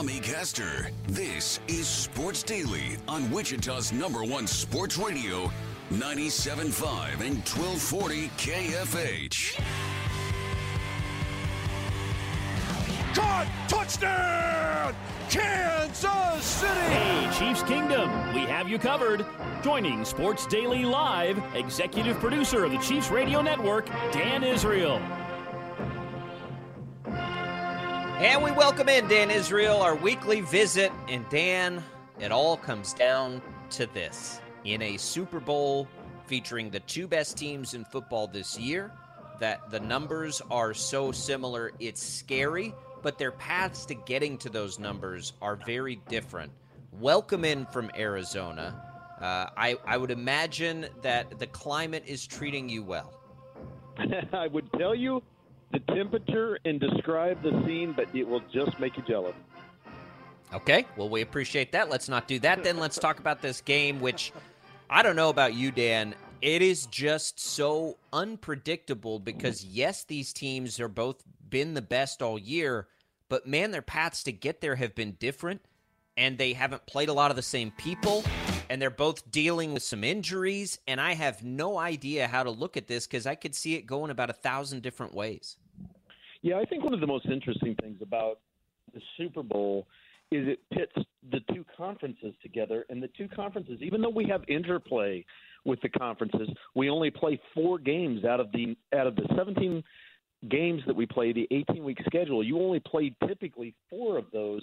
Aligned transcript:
Tommy 0.00 0.18
Caster. 0.18 0.88
This 1.08 1.60
is 1.68 1.86
Sports 1.86 2.42
Daily 2.42 2.96
on 3.06 3.30
Wichita's 3.30 3.92
number 3.92 4.24
one 4.24 4.46
sports 4.46 4.96
radio, 4.96 5.52
97.5 5.92 7.20
and 7.20 7.36
1240 7.44 8.28
KFH. 8.38 9.60
Caught! 13.14 13.46
Touchdown! 13.68 14.94
Kansas 15.28 16.44
City! 16.46 16.70
Hey, 16.70 17.38
Chiefs 17.38 17.62
Kingdom, 17.64 18.32
we 18.32 18.40
have 18.46 18.70
you 18.70 18.78
covered. 18.78 19.26
Joining 19.62 20.06
Sports 20.06 20.46
Daily 20.46 20.86
Live, 20.86 21.38
executive 21.54 22.18
producer 22.20 22.64
of 22.64 22.70
the 22.70 22.78
Chiefs 22.78 23.10
Radio 23.10 23.42
Network, 23.42 23.84
Dan 24.12 24.44
Israel. 24.44 24.98
And 28.20 28.44
we 28.44 28.50
welcome 28.50 28.90
in 28.90 29.08
Dan 29.08 29.30
Israel, 29.30 29.80
our 29.80 29.94
weekly 29.94 30.42
visit. 30.42 30.92
And 31.08 31.26
Dan, 31.30 31.82
it 32.18 32.30
all 32.30 32.54
comes 32.54 32.92
down 32.92 33.40
to 33.70 33.86
this. 33.86 34.42
In 34.64 34.82
a 34.82 34.98
Super 34.98 35.40
Bowl 35.40 35.88
featuring 36.26 36.68
the 36.68 36.80
two 36.80 37.08
best 37.08 37.38
teams 37.38 37.72
in 37.72 37.82
football 37.86 38.26
this 38.26 38.58
year, 38.58 38.92
that 39.38 39.70
the 39.70 39.80
numbers 39.80 40.42
are 40.50 40.74
so 40.74 41.10
similar, 41.12 41.72
it's 41.78 42.02
scary, 42.02 42.74
but 43.00 43.16
their 43.16 43.32
paths 43.32 43.86
to 43.86 43.94
getting 43.94 44.36
to 44.36 44.50
those 44.50 44.78
numbers 44.78 45.32
are 45.40 45.56
very 45.56 45.96
different. 46.10 46.52
Welcome 46.92 47.46
in 47.46 47.64
from 47.64 47.90
Arizona. 47.96 48.84
Uh, 49.18 49.46
I, 49.56 49.78
I 49.86 49.96
would 49.96 50.10
imagine 50.10 50.88
that 51.00 51.38
the 51.38 51.46
climate 51.46 52.04
is 52.06 52.26
treating 52.26 52.68
you 52.68 52.82
well. 52.82 53.18
I 54.34 54.46
would 54.46 54.70
tell 54.74 54.94
you 54.94 55.22
the 55.72 55.78
temperature 55.94 56.58
and 56.64 56.80
describe 56.80 57.42
the 57.42 57.50
scene, 57.64 57.92
but 57.92 58.08
it 58.14 58.26
will 58.26 58.42
just 58.52 58.78
make 58.80 58.96
you 58.96 59.02
jealous. 59.06 59.34
Okay, 60.52 60.84
well, 60.96 61.08
we 61.08 61.20
appreciate 61.20 61.72
that. 61.72 61.88
Let's 61.88 62.08
not 62.08 62.26
do 62.26 62.40
that. 62.40 62.64
Then 62.64 62.78
let's 62.78 62.98
talk 62.98 63.20
about 63.20 63.40
this 63.40 63.60
game, 63.60 64.00
which 64.00 64.32
I 64.88 65.02
don't 65.02 65.14
know 65.14 65.28
about 65.28 65.54
you, 65.54 65.70
Dan. 65.70 66.14
It 66.42 66.62
is 66.62 66.86
just 66.86 67.38
so 67.38 67.98
unpredictable 68.12 69.20
because, 69.20 69.64
yes, 69.64 70.04
these 70.04 70.32
teams 70.32 70.80
are 70.80 70.88
both 70.88 71.22
been 71.48 71.74
the 71.74 71.82
best 71.82 72.22
all 72.22 72.38
year, 72.38 72.88
but 73.28 73.46
man, 73.46 73.70
their 73.70 73.82
paths 73.82 74.24
to 74.24 74.32
get 74.32 74.60
there 74.60 74.74
have 74.74 74.94
been 74.94 75.12
different, 75.20 75.60
and 76.16 76.36
they 76.36 76.52
haven't 76.52 76.86
played 76.86 77.08
a 77.08 77.12
lot 77.12 77.30
of 77.30 77.36
the 77.36 77.42
same 77.42 77.70
people, 77.72 78.24
and 78.68 78.82
they're 78.82 78.90
both 78.90 79.30
dealing 79.30 79.72
with 79.72 79.82
some 79.82 80.02
injuries, 80.02 80.78
and 80.88 81.00
I 81.00 81.12
have 81.14 81.44
no 81.44 81.78
idea 81.78 82.26
how 82.26 82.42
to 82.42 82.50
look 82.50 82.76
at 82.76 82.88
this 82.88 83.06
because 83.06 83.26
I 83.26 83.34
could 83.36 83.54
see 83.54 83.74
it 83.76 83.86
going 83.86 84.10
about 84.10 84.30
a 84.30 84.34
thousand 84.34 84.82
different 84.82 85.14
ways. 85.14 85.56
Yeah, 86.42 86.56
I 86.56 86.64
think 86.64 86.84
one 86.84 86.94
of 86.94 87.00
the 87.00 87.06
most 87.06 87.26
interesting 87.26 87.76
things 87.80 87.98
about 88.00 88.40
the 88.94 89.00
Super 89.16 89.42
Bowl 89.42 89.86
is 90.32 90.46
it 90.46 90.60
pits 90.72 90.92
the 91.32 91.40
two 91.52 91.64
conferences 91.76 92.34
together, 92.42 92.84
and 92.88 93.02
the 93.02 93.10
two 93.18 93.28
conferences, 93.28 93.78
even 93.82 94.00
though 94.00 94.10
we 94.10 94.26
have 94.26 94.42
interplay 94.48 95.24
with 95.64 95.80
the 95.82 95.88
conferences, 95.88 96.48
we 96.74 96.88
only 96.88 97.10
play 97.10 97.40
four 97.52 97.78
games 97.78 98.24
out 98.24 98.40
of 98.40 98.50
the 98.52 98.76
out 98.94 99.06
of 99.06 99.16
the 99.16 99.26
17 99.36 99.82
games 100.48 100.82
that 100.86 100.96
we 100.96 101.04
play, 101.04 101.32
the 101.32 101.46
18 101.50 101.84
week 101.84 101.98
schedule. 102.06 102.42
You 102.42 102.58
only 102.58 102.80
play 102.80 103.14
typically 103.26 103.74
four 103.90 104.16
of 104.16 104.26
those 104.32 104.62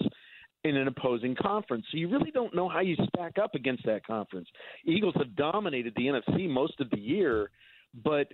in 0.64 0.76
an 0.76 0.88
opposing 0.88 1.36
conference. 1.36 1.86
So 1.92 1.98
you 1.98 2.10
really 2.10 2.32
don't 2.32 2.56
know 2.56 2.68
how 2.68 2.80
you 2.80 2.96
stack 3.14 3.38
up 3.38 3.54
against 3.54 3.86
that 3.86 4.06
conference. 4.06 4.48
Eagles 4.86 5.14
have 5.18 5.36
dominated 5.36 5.94
the 5.96 6.08
NFC 6.08 6.50
most 6.50 6.80
of 6.80 6.90
the 6.90 7.00
year, 7.00 7.52
but 8.04 8.28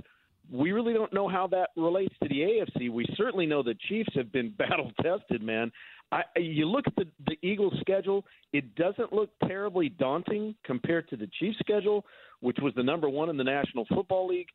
we 0.51 0.71
really 0.71 0.93
don't 0.93 1.13
know 1.13 1.27
how 1.27 1.47
that 1.47 1.69
relates 1.75 2.13
to 2.21 2.29
the 2.29 2.41
AFC. 2.41 2.91
We 2.91 3.05
certainly 3.15 3.45
know 3.45 3.63
the 3.63 3.75
Chiefs 3.87 4.09
have 4.15 4.31
been 4.31 4.49
battle 4.57 4.91
tested, 5.01 5.41
man. 5.41 5.71
I, 6.11 6.23
you 6.37 6.67
look 6.67 6.85
at 6.85 6.95
the, 6.95 7.07
the 7.25 7.37
Eagles' 7.41 7.73
schedule; 7.79 8.23
it 8.51 8.75
doesn't 8.75 9.11
look 9.13 9.29
terribly 9.47 9.89
daunting 9.89 10.55
compared 10.63 11.09
to 11.09 11.17
the 11.17 11.27
Chiefs' 11.39 11.57
schedule, 11.59 12.05
which 12.41 12.57
was 12.61 12.73
the 12.75 12.83
number 12.83 13.09
one 13.09 13.29
in 13.29 13.37
the 13.37 13.43
National 13.43 13.85
Football 13.93 14.27
League. 14.27 14.49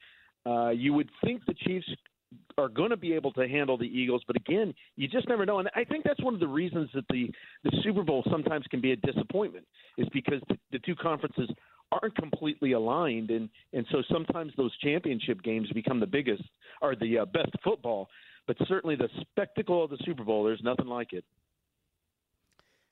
Uh, 0.47 0.71
you 0.71 0.93
would 0.93 1.11
think 1.25 1.45
the 1.47 1.55
Chiefs 1.55 1.89
are 2.59 2.69
going 2.69 2.91
to 2.91 2.97
be 2.97 3.13
able 3.13 3.33
to 3.33 3.49
handle 3.49 3.79
the 3.79 3.85
Eagles, 3.85 4.23
but 4.27 4.37
again, 4.37 4.75
you 4.97 5.09
just 5.09 5.29
never 5.29 5.47
know. 5.47 5.59
And 5.59 5.69
I 5.75 5.85
think 5.85 6.05
that's 6.05 6.23
one 6.23 6.35
of 6.35 6.41
the 6.41 6.49
reasons 6.49 6.91
that 6.95 7.05
the 7.09 7.31
the 7.65 7.73
Super 7.83 8.03
Bowl 8.03 8.23
sometimes 8.31 8.67
can 8.71 8.81
be 8.81 8.93
a 8.93 8.97
disappointment, 8.97 9.67
is 9.97 10.07
because 10.13 10.41
the, 10.49 10.59
the 10.73 10.79
two 10.81 10.95
conferences 10.95 11.49
aren't 11.93 12.17
completely 12.17 12.73
aligned, 12.73 13.31
and 13.31 13.49
and 13.73 13.87
so 13.91 14.03
sometimes 14.13 14.53
those 14.57 14.77
championship 14.79 15.43
games 15.43 15.69
become 15.73 16.01
the 16.01 16.07
biggest 16.07 16.43
or 16.83 16.95
the 16.97 17.19
uh, 17.19 17.25
best 17.27 17.51
football. 17.65 18.09
But 18.47 18.57
certainly 18.67 18.97
the 18.97 19.09
spectacle 19.21 19.85
of 19.85 19.91
the 19.91 19.99
Super 20.05 20.25
Bowl, 20.25 20.45
there's 20.45 20.63
nothing 20.63 20.87
like 20.87 21.13
it. 21.13 21.25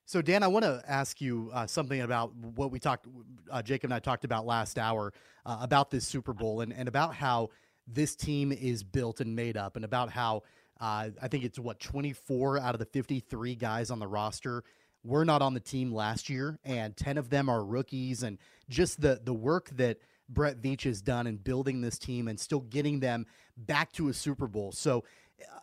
So, 0.05 0.23
Dan, 0.23 0.43
I 0.43 0.49
want 0.49 0.65
to 0.65 0.83
ask 0.87 1.21
you 1.21 1.51
uh, 1.53 1.67
something 1.67 2.01
about 2.01 2.33
what 2.35 2.71
we 2.71 2.79
talked, 2.79 3.09
uh, 3.51 3.61
Jacob 3.63 3.89
and 3.89 3.95
I 3.95 3.99
talked 3.99 4.25
about 4.25 4.47
last 4.47 4.79
hour 4.79 5.13
uh, 5.45 5.59
about 5.61 5.91
this 5.91 6.07
Super 6.07 6.33
Bowl 6.33 6.61
and, 6.61 6.73
and 6.73 6.89
about 6.89 7.15
how 7.15 7.51
this 7.89 8.15
team 8.15 8.53
is 8.53 8.85
built 8.85 9.21
and 9.21 9.35
made 9.35 9.57
up, 9.57 9.77
and 9.77 9.85
about 9.85 10.11
how 10.11 10.43
uh, 10.81 11.09
I 11.21 11.29
think 11.29 11.45
it's 11.45 11.59
what 11.59 11.81
24 11.81 12.61
out 12.61 12.75
of 12.75 12.79
the 12.79 12.87
53 12.87 13.57
guys 13.57 13.91
on 13.91 13.99
the 13.99 14.07
roster 14.07 14.63
were 15.07 15.25
not 15.25 15.43
on 15.43 15.55
the 15.55 15.61
team 15.61 15.93
last 15.93 16.29
year, 16.29 16.59
and 16.65 16.97
10 16.97 17.19
of 17.19 17.31
them 17.31 17.49
are 17.49 17.65
rookies, 17.65 18.23
and 18.23 18.39
just 18.69 19.01
the 19.01 19.21
the 19.23 19.33
work 19.35 19.71
that 19.77 19.99
Brett 20.29 20.61
Veach 20.61 20.83
has 20.83 21.01
done 21.01 21.27
in 21.27 21.37
building 21.37 21.81
this 21.81 21.99
team 21.99 22.29
and 22.29 22.39
still 22.39 22.61
getting 22.61 23.01
them 23.01 23.27
back 23.57 23.93
to 23.93 24.09
a 24.09 24.13
Super 24.13 24.47
Bowl. 24.47 24.73
So, 24.73 25.05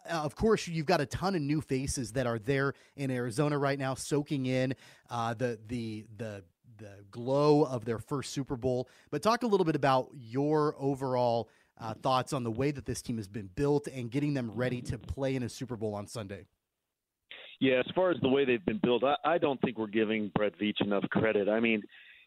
uh, 0.10 0.14
of 0.14 0.36
course, 0.36 0.68
you've 0.68 0.86
got 0.86 1.02
a 1.02 1.06
ton 1.06 1.36
of 1.36 1.42
new 1.42 1.60
faces 1.62 2.14
that 2.14 2.28
are 2.28 2.40
there 2.40 2.74
in 2.96 3.12
Arizona 3.12 3.58
right 3.58 3.78
now, 3.78 3.96
soaking 3.96 4.46
in 4.46 4.76
uh, 5.10 5.34
the 5.34 5.60
the 5.68 6.06
the 6.18 6.44
the 6.78 7.04
glow 7.12 7.64
of 7.64 7.86
their 7.86 8.00
first 8.00 8.32
Super 8.32 8.56
Bowl. 8.56 8.90
But 9.12 9.22
talk 9.22 9.44
a 9.44 9.48
little 9.48 9.66
bit 9.66 9.76
about 9.76 10.10
your 10.14 10.76
overall 10.80 11.50
uh, 11.80 11.94
thoughts 11.94 12.34
on 12.34 12.44
the 12.44 12.52
way 12.52 12.72
that 12.72 12.86
this 12.86 13.02
team 13.02 13.18
has 13.18 13.28
been 13.28 13.50
built 13.56 13.88
and 13.88 14.10
getting 14.10 14.34
them 14.34 14.52
ready 14.54 14.82
to 14.82 14.98
play 14.98 15.36
in 15.36 15.44
a 15.44 15.50
Super 15.50 15.76
Bowl 15.76 15.96
on 15.96 16.08
Sunday. 16.08 16.46
Yeah, 17.64 17.80
as 17.80 17.86
far 17.96 18.12
as 18.12 18.18
the 18.22 18.28
way 18.28 18.44
they've 18.44 18.66
been 18.66 18.82
built, 18.84 19.06
I, 19.06 19.16
I 19.24 19.38
don't 19.38 19.60
think 19.62 19.78
we're 19.78 19.88
giving 19.88 20.30
Brett 20.36 20.52
Veach 20.60 20.82
enough 20.82 21.06
credit. 21.12 21.48
I 21.48 21.62
mean, 21.62 21.82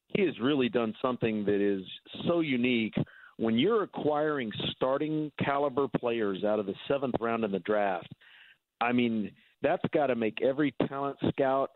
he 0.06 0.22
has 0.22 0.32
really 0.40 0.70
done 0.70 0.94
something 1.02 1.44
that 1.44 1.60
is 1.60 1.82
so 2.26 2.40
unique. 2.40 2.94
When 3.36 3.58
you're 3.58 3.82
acquiring 3.82 4.50
starting 4.70 5.30
caliber 5.44 5.88
players 5.88 6.42
out 6.42 6.58
of 6.58 6.64
the 6.64 6.72
seventh 6.88 7.16
round 7.20 7.44
in 7.44 7.52
the 7.52 7.58
draft, 7.58 8.10
I 8.80 8.92
mean, 8.92 9.30
that's 9.60 9.82
got 9.92 10.06
to 10.06 10.14
make 10.14 10.40
every 10.40 10.74
talent 10.88 11.18
scout 11.28 11.72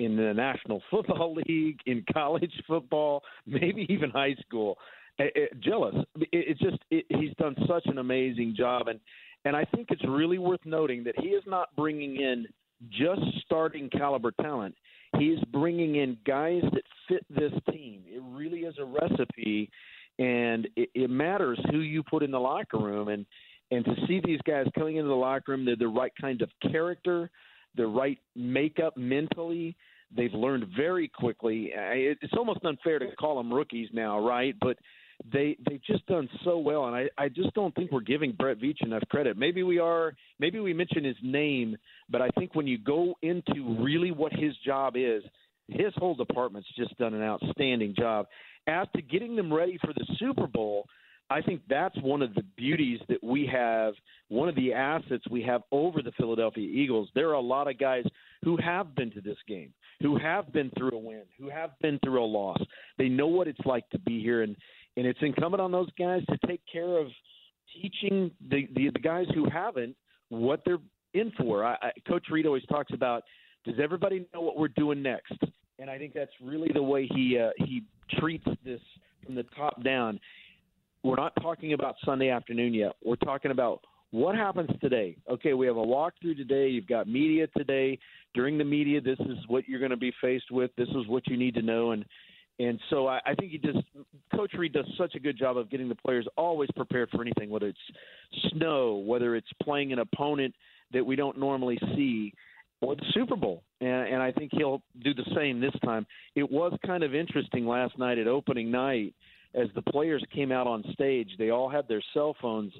in 0.00 0.16
the 0.16 0.32
National 0.32 0.82
Football 0.90 1.34
League, 1.46 1.78
in 1.84 2.02
college 2.10 2.54
football, 2.66 3.22
maybe 3.44 3.84
even 3.90 4.08
high 4.08 4.34
school, 4.46 4.78
eh, 5.18 5.24
eh, 5.24 5.26
it, 5.34 5.50
it, 5.52 5.60
jealous. 5.60 5.94
It, 6.20 6.28
it's 6.32 6.60
just 6.60 6.78
it, 6.90 7.04
he's 7.10 7.34
done 7.38 7.54
such 7.68 7.84
an 7.84 7.98
amazing 7.98 8.54
job, 8.56 8.88
and 8.88 8.98
and 9.44 9.54
I 9.54 9.66
think 9.66 9.88
it's 9.90 10.08
really 10.08 10.38
worth 10.38 10.64
noting 10.64 11.04
that 11.04 11.16
he 11.18 11.28
is 11.28 11.42
not 11.46 11.68
bringing 11.76 12.16
in 12.16 12.46
just 12.90 13.22
starting 13.44 13.88
caliber 13.90 14.32
talent. 14.40 14.74
He's 15.18 15.38
bringing 15.52 15.96
in 15.96 16.16
guys 16.26 16.62
that 16.72 16.84
fit 17.08 17.24
this 17.30 17.52
team. 17.70 18.02
It 18.06 18.22
really 18.24 18.60
is 18.60 18.74
a 18.78 18.84
recipe, 18.84 19.70
and 20.18 20.68
it, 20.76 20.90
it 20.94 21.10
matters 21.10 21.60
who 21.70 21.78
you 21.78 22.02
put 22.02 22.22
in 22.22 22.30
the 22.30 22.40
locker 22.40 22.78
room. 22.78 23.08
And 23.08 23.26
And 23.70 23.84
to 23.86 23.94
see 24.06 24.20
these 24.24 24.40
guys 24.46 24.66
coming 24.78 24.96
into 24.96 25.08
the 25.08 25.14
locker 25.14 25.52
room, 25.52 25.64
they're 25.64 25.76
the 25.76 25.88
right 25.88 26.12
kind 26.20 26.42
of 26.42 26.50
character, 26.70 27.30
the 27.74 27.86
right 27.86 28.18
makeup 28.36 28.96
mentally. 28.96 29.74
They've 30.14 30.34
learned 30.34 30.66
very 30.76 31.08
quickly. 31.08 31.72
It's 31.74 32.34
almost 32.36 32.64
unfair 32.64 32.98
to 32.98 33.16
call 33.16 33.38
them 33.38 33.52
rookies 33.52 33.88
now, 33.94 34.18
right? 34.18 34.54
But 34.60 34.76
they 35.30 35.56
they've 35.68 35.82
just 35.82 36.06
done 36.06 36.28
so 36.44 36.58
well, 36.58 36.86
and 36.86 36.96
I 36.96 37.08
I 37.18 37.28
just 37.28 37.52
don't 37.54 37.74
think 37.74 37.92
we're 37.92 38.00
giving 38.00 38.32
Brett 38.32 38.58
Veach 38.58 38.82
enough 38.82 39.02
credit. 39.10 39.36
Maybe 39.36 39.62
we 39.62 39.78
are. 39.78 40.14
Maybe 40.38 40.60
we 40.60 40.72
mention 40.72 41.04
his 41.04 41.16
name, 41.22 41.76
but 42.10 42.22
I 42.22 42.28
think 42.30 42.54
when 42.54 42.66
you 42.66 42.78
go 42.78 43.14
into 43.22 43.76
really 43.80 44.10
what 44.10 44.32
his 44.32 44.56
job 44.64 44.94
is, 44.96 45.22
his 45.68 45.92
whole 45.96 46.14
department's 46.14 46.68
just 46.76 46.96
done 46.98 47.14
an 47.14 47.22
outstanding 47.22 47.94
job. 47.96 48.26
As 48.66 48.86
to 48.94 49.02
getting 49.02 49.36
them 49.36 49.52
ready 49.52 49.78
for 49.80 49.92
the 49.92 50.06
Super 50.18 50.46
Bowl, 50.46 50.86
I 51.30 51.40
think 51.40 51.62
that's 51.68 51.96
one 52.02 52.20
of 52.20 52.34
the 52.34 52.44
beauties 52.56 53.00
that 53.08 53.22
we 53.24 53.46
have, 53.46 53.94
one 54.28 54.48
of 54.48 54.54
the 54.54 54.72
assets 54.74 55.24
we 55.30 55.42
have 55.42 55.62
over 55.72 56.02
the 56.02 56.12
Philadelphia 56.12 56.68
Eagles. 56.68 57.08
There 57.14 57.30
are 57.30 57.34
a 57.34 57.40
lot 57.40 57.68
of 57.68 57.78
guys 57.78 58.04
who 58.44 58.56
have 58.58 58.94
been 58.94 59.10
to 59.12 59.20
this 59.20 59.38
game, 59.48 59.72
who 60.00 60.18
have 60.18 60.52
been 60.52 60.70
through 60.76 60.90
a 60.92 60.98
win, 60.98 61.22
who 61.38 61.48
have 61.48 61.70
been 61.80 61.98
through 62.04 62.22
a 62.22 62.26
loss. 62.26 62.60
They 62.98 63.08
know 63.08 63.28
what 63.28 63.48
it's 63.48 63.64
like 63.64 63.88
to 63.90 63.98
be 63.98 64.20
here, 64.20 64.42
and 64.42 64.56
and 64.96 65.06
it's 65.06 65.18
incumbent 65.22 65.60
on 65.60 65.72
those 65.72 65.88
guys 65.98 66.22
to 66.26 66.46
take 66.46 66.60
care 66.70 66.98
of 66.98 67.08
teaching 67.80 68.30
the 68.50 68.68
the, 68.74 68.90
the 68.92 68.98
guys 68.98 69.26
who 69.34 69.48
haven't 69.48 69.96
what 70.28 70.62
they're 70.64 70.78
in 71.14 71.32
for. 71.38 71.64
I, 71.64 71.76
I, 71.82 71.90
Coach 72.08 72.26
Reid 72.30 72.46
always 72.46 72.64
talks 72.66 72.92
about 72.92 73.22
does 73.64 73.76
everybody 73.82 74.26
know 74.34 74.40
what 74.40 74.56
we're 74.56 74.68
doing 74.68 75.02
next? 75.02 75.34
And 75.78 75.88
I 75.88 75.98
think 75.98 76.14
that's 76.14 76.32
really 76.42 76.70
the 76.72 76.82
way 76.82 77.08
he 77.12 77.38
uh, 77.38 77.50
he 77.58 77.82
treats 78.18 78.46
this 78.64 78.80
from 79.24 79.34
the 79.34 79.44
top 79.56 79.82
down. 79.82 80.20
We're 81.02 81.16
not 81.16 81.32
talking 81.40 81.72
about 81.72 81.96
Sunday 82.04 82.30
afternoon 82.30 82.74
yet. 82.74 82.92
We're 83.04 83.16
talking 83.16 83.50
about 83.50 83.80
what 84.12 84.36
happens 84.36 84.70
today. 84.80 85.16
Okay, 85.28 85.54
we 85.54 85.66
have 85.66 85.76
a 85.76 85.80
walkthrough 85.80 86.36
today. 86.36 86.68
You've 86.68 86.86
got 86.86 87.08
media 87.08 87.48
today. 87.56 87.98
During 88.34 88.58
the 88.58 88.64
media, 88.64 89.00
this 89.00 89.18
is 89.20 89.38
what 89.48 89.68
you're 89.68 89.80
going 89.80 89.90
to 89.90 89.96
be 89.96 90.12
faced 90.20 90.50
with. 90.50 90.70
This 90.76 90.88
is 90.88 91.08
what 91.08 91.26
you 91.26 91.36
need 91.36 91.54
to 91.54 91.62
know. 91.62 91.90
And 91.90 92.04
and 92.58 92.78
so 92.90 93.06
I, 93.06 93.20
I 93.24 93.34
think 93.34 93.52
he 93.52 93.58
just 93.58 93.78
Coach 94.34 94.52
Reid 94.56 94.72
does 94.72 94.86
such 94.98 95.14
a 95.14 95.20
good 95.20 95.38
job 95.38 95.56
of 95.56 95.70
getting 95.70 95.88
the 95.88 95.94
players 95.94 96.26
always 96.36 96.70
prepared 96.76 97.10
for 97.10 97.22
anything, 97.22 97.50
whether 97.50 97.68
it's 97.68 98.50
snow, 98.50 98.96
whether 98.96 99.36
it's 99.36 99.48
playing 99.62 99.92
an 99.92 99.98
opponent 99.98 100.54
that 100.92 101.04
we 101.04 101.16
don't 101.16 101.38
normally 101.38 101.78
see, 101.96 102.32
or 102.80 102.94
the 102.94 103.04
Super 103.14 103.36
Bowl. 103.36 103.62
And, 103.80 104.14
and 104.14 104.22
I 104.22 104.32
think 104.32 104.50
he'll 104.54 104.82
do 105.02 105.14
the 105.14 105.24
same 105.34 105.60
this 105.60 105.74
time. 105.84 106.06
It 106.34 106.50
was 106.50 106.76
kind 106.84 107.02
of 107.02 107.14
interesting 107.14 107.66
last 107.66 107.98
night 107.98 108.18
at 108.18 108.26
opening 108.26 108.70
night 108.70 109.14
as 109.54 109.68
the 109.74 109.82
players 109.82 110.24
came 110.34 110.52
out 110.52 110.66
on 110.66 110.84
stage. 110.92 111.30
They 111.38 111.50
all 111.50 111.68
had 111.68 111.88
their 111.88 112.02
cell 112.14 112.36
phones 112.40 112.72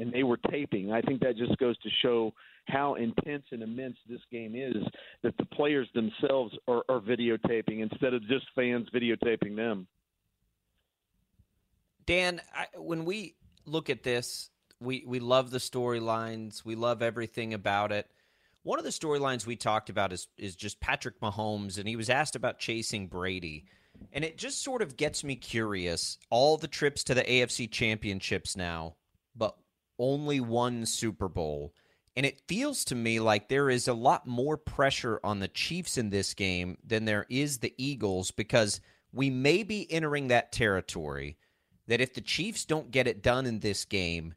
and 0.00 0.12
they 0.12 0.22
were 0.22 0.38
taping. 0.50 0.92
I 0.92 1.00
think 1.02 1.20
that 1.20 1.36
just 1.36 1.56
goes 1.58 1.76
to 1.78 1.88
show 2.02 2.32
how 2.66 2.94
intense 2.94 3.44
and 3.52 3.62
immense 3.62 3.96
this 4.08 4.20
game 4.30 4.54
is 4.54 4.76
that 5.22 5.36
the 5.38 5.44
players 5.46 5.88
themselves 5.94 6.56
are, 6.68 6.82
are 6.88 7.00
videotaping 7.00 7.80
instead 7.80 8.14
of 8.14 8.22
just 8.26 8.46
fans 8.54 8.88
videotaping 8.94 9.56
them. 9.56 9.86
Dan, 12.06 12.40
I, 12.54 12.66
when 12.76 13.04
we 13.04 13.34
look 13.66 13.90
at 13.90 14.02
this, 14.02 14.50
we, 14.80 15.04
we 15.06 15.20
love 15.20 15.50
the 15.50 15.58
storylines. 15.58 16.64
We 16.64 16.74
love 16.74 17.02
everything 17.02 17.54
about 17.54 17.92
it. 17.92 18.08
One 18.62 18.78
of 18.78 18.84
the 18.84 18.90
storylines 18.90 19.46
we 19.46 19.56
talked 19.56 19.88
about 19.88 20.12
is 20.12 20.28
is 20.36 20.54
just 20.54 20.80
Patrick 20.80 21.18
Mahomes, 21.20 21.78
and 21.78 21.88
he 21.88 21.96
was 21.96 22.10
asked 22.10 22.36
about 22.36 22.58
chasing 22.58 23.06
Brady. 23.06 23.64
And 24.12 24.24
it 24.24 24.38
just 24.38 24.62
sort 24.62 24.82
of 24.82 24.96
gets 24.96 25.24
me 25.24 25.34
curious. 25.34 26.18
All 26.30 26.56
the 26.56 26.68
trips 26.68 27.04
to 27.04 27.14
the 27.14 27.22
AFC 27.22 27.70
championships 27.70 28.56
now, 28.56 28.96
but 29.34 29.56
only 30.00 30.40
one 30.40 30.86
Super 30.86 31.28
Bowl. 31.28 31.72
And 32.16 32.26
it 32.26 32.42
feels 32.48 32.84
to 32.86 32.96
me 32.96 33.20
like 33.20 33.48
there 33.48 33.70
is 33.70 33.86
a 33.86 33.94
lot 33.94 34.26
more 34.26 34.56
pressure 34.56 35.20
on 35.22 35.38
the 35.38 35.48
Chiefs 35.48 35.96
in 35.96 36.10
this 36.10 36.34
game 36.34 36.76
than 36.84 37.04
there 37.04 37.26
is 37.30 37.58
the 37.58 37.72
Eagles 37.78 38.32
because 38.32 38.80
we 39.12 39.30
may 39.30 39.62
be 39.62 39.90
entering 39.90 40.28
that 40.28 40.50
territory 40.50 41.36
that 41.86 42.00
if 42.00 42.14
the 42.14 42.20
Chiefs 42.20 42.64
don't 42.64 42.90
get 42.90 43.06
it 43.06 43.22
done 43.22 43.46
in 43.46 43.60
this 43.60 43.84
game, 43.84 44.34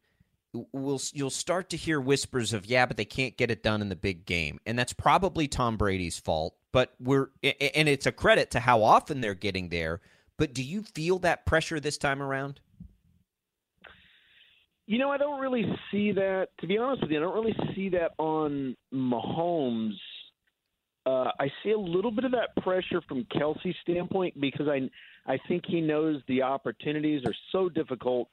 we'll 0.71 1.01
you'll 1.13 1.29
start 1.29 1.69
to 1.69 1.77
hear 1.77 1.99
whispers 1.99 2.53
of 2.53 2.65
yeah, 2.65 2.85
but 2.85 2.97
they 2.97 3.05
can't 3.05 3.37
get 3.37 3.51
it 3.51 3.63
done 3.63 3.81
in 3.81 3.89
the 3.89 3.95
big 3.95 4.25
game, 4.25 4.59
and 4.65 4.77
that's 4.77 4.93
probably 4.93 5.47
Tom 5.47 5.77
Brady's 5.77 6.19
fault. 6.19 6.55
But 6.71 6.93
we're 6.99 7.29
and 7.43 7.89
it's 7.89 8.05
a 8.05 8.11
credit 8.11 8.51
to 8.51 8.59
how 8.59 8.83
often 8.83 9.21
they're 9.21 9.35
getting 9.35 9.69
there. 9.69 10.01
But 10.37 10.53
do 10.53 10.63
you 10.63 10.83
feel 10.83 11.19
that 11.19 11.45
pressure 11.45 11.79
this 11.79 11.97
time 11.97 12.21
around? 12.21 12.59
You 14.85 14.97
know, 14.97 15.09
I 15.09 15.17
don't 15.17 15.39
really 15.39 15.65
see 15.91 16.11
that. 16.11 16.47
To 16.59 16.67
be 16.67 16.77
honest 16.77 17.01
with 17.01 17.11
you, 17.11 17.17
I 17.17 17.21
don't 17.21 17.35
really 17.35 17.55
see 17.75 17.89
that 17.89 18.11
on 18.17 18.75
Mahomes. 18.93 19.95
Uh, 21.05 21.31
I 21.39 21.49
see 21.63 21.71
a 21.71 21.77
little 21.77 22.11
bit 22.11 22.25
of 22.25 22.31
that 22.31 22.55
pressure 22.61 23.01
from 23.07 23.25
Kelce's 23.25 23.75
standpoint 23.81 24.39
because 24.39 24.67
I 24.67 24.89
I 25.25 25.37
think 25.47 25.63
he 25.65 25.81
knows 25.81 26.21
the 26.27 26.41
opportunities 26.41 27.23
are 27.25 27.35
so 27.51 27.69
difficult 27.69 28.29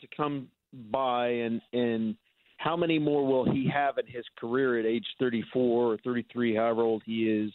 to 0.00 0.06
come 0.14 0.48
by, 0.90 1.28
and 1.28 1.60
and 1.72 2.16
how 2.58 2.76
many 2.76 2.98
more 2.98 3.26
will 3.26 3.50
he 3.50 3.68
have 3.72 3.98
in 3.98 4.06
his 4.06 4.24
career 4.38 4.78
at 4.78 4.86
age 4.86 5.06
34 5.18 5.92
or 5.92 5.98
33, 6.04 6.54
however 6.54 6.82
old 6.82 7.02
he 7.04 7.28
is? 7.28 7.52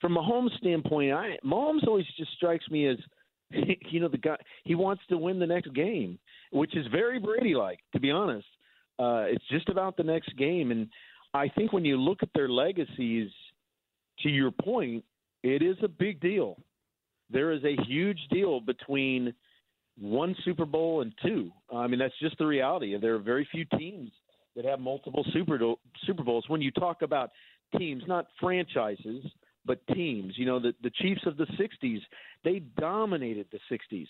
From 0.00 0.16
Mahomes' 0.16 0.56
standpoint, 0.58 1.12
I 1.12 1.38
Mahomes 1.44 1.86
always 1.86 2.06
just 2.16 2.32
strikes 2.32 2.68
me 2.70 2.88
as 2.88 2.96
you 3.90 4.00
know 4.00 4.08
the 4.08 4.18
guy 4.18 4.36
he 4.64 4.74
wants 4.74 5.02
to 5.08 5.18
win 5.18 5.38
the 5.38 5.46
next 5.46 5.72
game, 5.74 6.18
which 6.52 6.76
is 6.76 6.86
very 6.88 7.18
Brady-like, 7.18 7.80
to 7.92 8.00
be 8.00 8.10
honest. 8.10 8.46
Uh, 8.98 9.24
it's 9.26 9.44
just 9.50 9.68
about 9.68 9.96
the 9.96 10.02
next 10.02 10.36
game, 10.36 10.70
and 10.70 10.88
I 11.34 11.48
think 11.48 11.72
when 11.72 11.84
you 11.84 11.96
look 11.96 12.22
at 12.22 12.28
their 12.34 12.48
legacies, 12.48 13.30
to 14.20 14.28
your 14.28 14.50
point, 14.50 15.04
it 15.42 15.62
is 15.62 15.76
a 15.82 15.88
big 15.88 16.20
deal. 16.20 16.56
There 17.30 17.52
is 17.52 17.64
a 17.64 17.76
huge 17.86 18.18
deal 18.30 18.60
between 18.60 19.34
one 19.98 20.36
Super 20.44 20.66
Bowl 20.66 21.00
and 21.00 21.12
two. 21.22 21.50
I 21.74 21.86
mean, 21.86 21.98
that's 21.98 22.18
just 22.20 22.38
the 22.38 22.46
reality. 22.46 22.96
There 22.98 23.14
are 23.14 23.18
very 23.18 23.48
few 23.50 23.64
teams 23.78 24.10
that 24.54 24.64
have 24.64 24.80
multiple 24.80 25.24
Super 25.32 25.58
Super 26.06 26.22
Bowls. 26.22 26.44
When 26.48 26.60
you 26.60 26.70
talk 26.70 27.02
about 27.02 27.30
teams, 27.78 28.02
not 28.06 28.26
franchises, 28.38 29.24
but 29.64 29.84
teams, 29.94 30.34
you 30.36 30.46
know, 30.46 30.58
the 30.58 30.74
the 30.82 30.90
Chiefs 30.90 31.22
of 31.26 31.36
the 31.36 31.46
'60s, 31.46 32.00
they 32.44 32.60
dominated 32.78 33.46
the 33.50 33.58
'60s. 33.70 34.08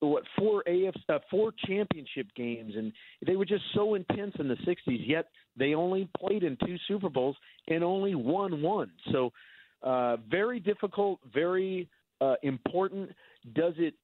What 0.00 0.22
four 0.38 0.62
AF 0.66 0.94
uh, 1.08 1.18
four 1.30 1.52
championship 1.66 2.28
games, 2.36 2.74
and 2.76 2.92
they 3.26 3.36
were 3.36 3.44
just 3.44 3.64
so 3.74 3.94
intense 3.94 4.34
in 4.38 4.46
the 4.46 4.56
'60s. 4.56 5.02
Yet 5.06 5.26
they 5.56 5.74
only 5.74 6.08
played 6.18 6.44
in 6.44 6.56
two 6.64 6.76
Super 6.86 7.08
Bowls 7.08 7.36
and 7.66 7.82
only 7.82 8.14
won 8.14 8.62
one. 8.62 8.92
So, 9.10 9.32
uh, 9.82 10.18
very 10.30 10.60
difficult, 10.60 11.18
very 11.34 11.88
uh, 12.20 12.34
important. 12.42 13.10
Does 13.54 13.74
it 13.76 13.94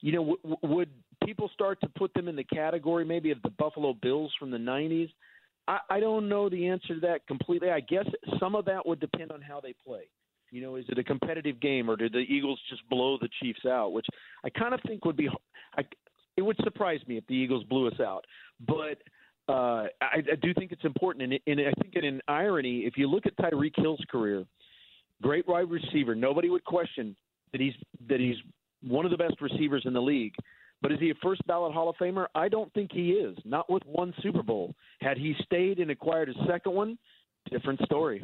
you 0.00 0.12
know, 0.12 0.36
w- 0.42 0.56
would 0.62 0.90
people 1.24 1.50
start 1.54 1.80
to 1.80 1.88
put 1.88 2.12
them 2.14 2.28
in 2.28 2.36
the 2.36 2.44
category 2.44 3.04
maybe 3.04 3.30
of 3.30 3.40
the 3.42 3.50
Buffalo 3.50 3.94
Bills 3.94 4.32
from 4.38 4.50
the 4.50 4.58
90s? 4.58 5.10
I, 5.68 5.78
I 5.90 6.00
don't 6.00 6.28
know 6.28 6.48
the 6.48 6.68
answer 6.68 6.94
to 6.94 7.00
that 7.00 7.26
completely. 7.26 7.70
I 7.70 7.80
guess 7.80 8.06
some 8.38 8.54
of 8.54 8.64
that 8.66 8.86
would 8.86 9.00
depend 9.00 9.32
on 9.32 9.40
how 9.40 9.60
they 9.60 9.74
play. 9.84 10.04
You 10.50 10.62
know, 10.62 10.76
is 10.76 10.84
it 10.88 10.98
a 10.98 11.04
competitive 11.04 11.60
game 11.60 11.90
or 11.90 11.96
did 11.96 12.12
the 12.12 12.18
Eagles 12.18 12.60
just 12.70 12.88
blow 12.88 13.18
the 13.20 13.28
Chiefs 13.40 13.66
out? 13.66 13.92
Which 13.92 14.06
I 14.44 14.50
kind 14.50 14.74
of 14.74 14.80
think 14.86 15.04
would 15.04 15.16
be. 15.16 15.28
I, 15.76 15.82
it 16.36 16.42
would 16.42 16.56
surprise 16.62 17.00
me 17.06 17.16
if 17.16 17.26
the 17.26 17.34
Eagles 17.34 17.64
blew 17.64 17.88
us 17.88 17.98
out, 18.00 18.24
but 18.66 18.98
uh, 19.48 19.86
I, 20.00 20.18
I 20.32 20.36
do 20.40 20.52
think 20.54 20.72
it's 20.72 20.84
important. 20.84 21.32
And, 21.32 21.40
and 21.46 21.68
I 21.68 21.72
think 21.80 21.94
in 21.94 22.04
an 22.04 22.20
irony, 22.28 22.80
if 22.80 22.96
you 22.96 23.08
look 23.08 23.26
at 23.26 23.36
Tyreek 23.38 23.72
Hill's 23.76 24.02
career, 24.10 24.44
great 25.22 25.46
wide 25.48 25.70
receiver, 25.70 26.14
nobody 26.14 26.50
would 26.50 26.64
question 26.64 27.16
that 27.52 27.60
he's 27.60 27.74
that 28.08 28.20
he's 28.20 28.36
one 28.82 29.04
of 29.04 29.10
the 29.10 29.16
best 29.16 29.40
receivers 29.40 29.82
in 29.86 29.92
the 29.92 30.02
league. 30.02 30.34
But 30.82 30.92
is 30.92 31.00
he 31.00 31.10
a 31.10 31.14
first 31.22 31.46
ballot 31.46 31.72
Hall 31.72 31.88
of 31.88 31.96
Famer? 31.96 32.26
I 32.34 32.48
don't 32.48 32.72
think 32.74 32.92
he 32.92 33.12
is. 33.12 33.36
Not 33.44 33.70
with 33.70 33.82
one 33.86 34.12
Super 34.22 34.42
Bowl. 34.42 34.74
Had 35.00 35.16
he 35.16 35.34
stayed 35.42 35.78
and 35.78 35.90
acquired 35.90 36.28
a 36.28 36.46
second 36.46 36.72
one, 36.72 36.98
different 37.50 37.80
story. 37.84 38.22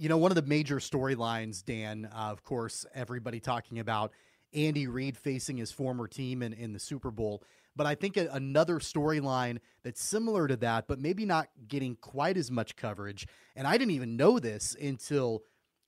You 0.00 0.08
know, 0.08 0.16
one 0.16 0.30
of 0.30 0.36
the 0.36 0.42
major 0.42 0.76
storylines, 0.76 1.64
Dan, 1.64 2.08
uh, 2.14 2.30
of 2.30 2.44
course, 2.44 2.86
everybody 2.94 3.40
talking 3.40 3.80
about 3.80 4.12
Andy 4.54 4.86
Reid 4.86 5.16
facing 5.16 5.56
his 5.56 5.72
former 5.72 6.06
team 6.06 6.40
in, 6.40 6.52
in 6.52 6.72
the 6.72 6.78
Super 6.78 7.10
Bowl. 7.10 7.42
But 7.74 7.88
I 7.88 7.96
think 7.96 8.16
a, 8.16 8.28
another 8.32 8.78
storyline 8.78 9.58
that's 9.82 10.00
similar 10.00 10.46
to 10.46 10.56
that, 10.58 10.86
but 10.86 11.00
maybe 11.00 11.24
not 11.26 11.48
getting 11.66 11.96
quite 11.96 12.36
as 12.36 12.48
much 12.48 12.76
coverage. 12.76 13.26
And 13.56 13.66
I 13.66 13.76
didn't 13.76 13.90
even 13.90 14.16
know 14.16 14.38
this 14.38 14.76
until 14.80 15.42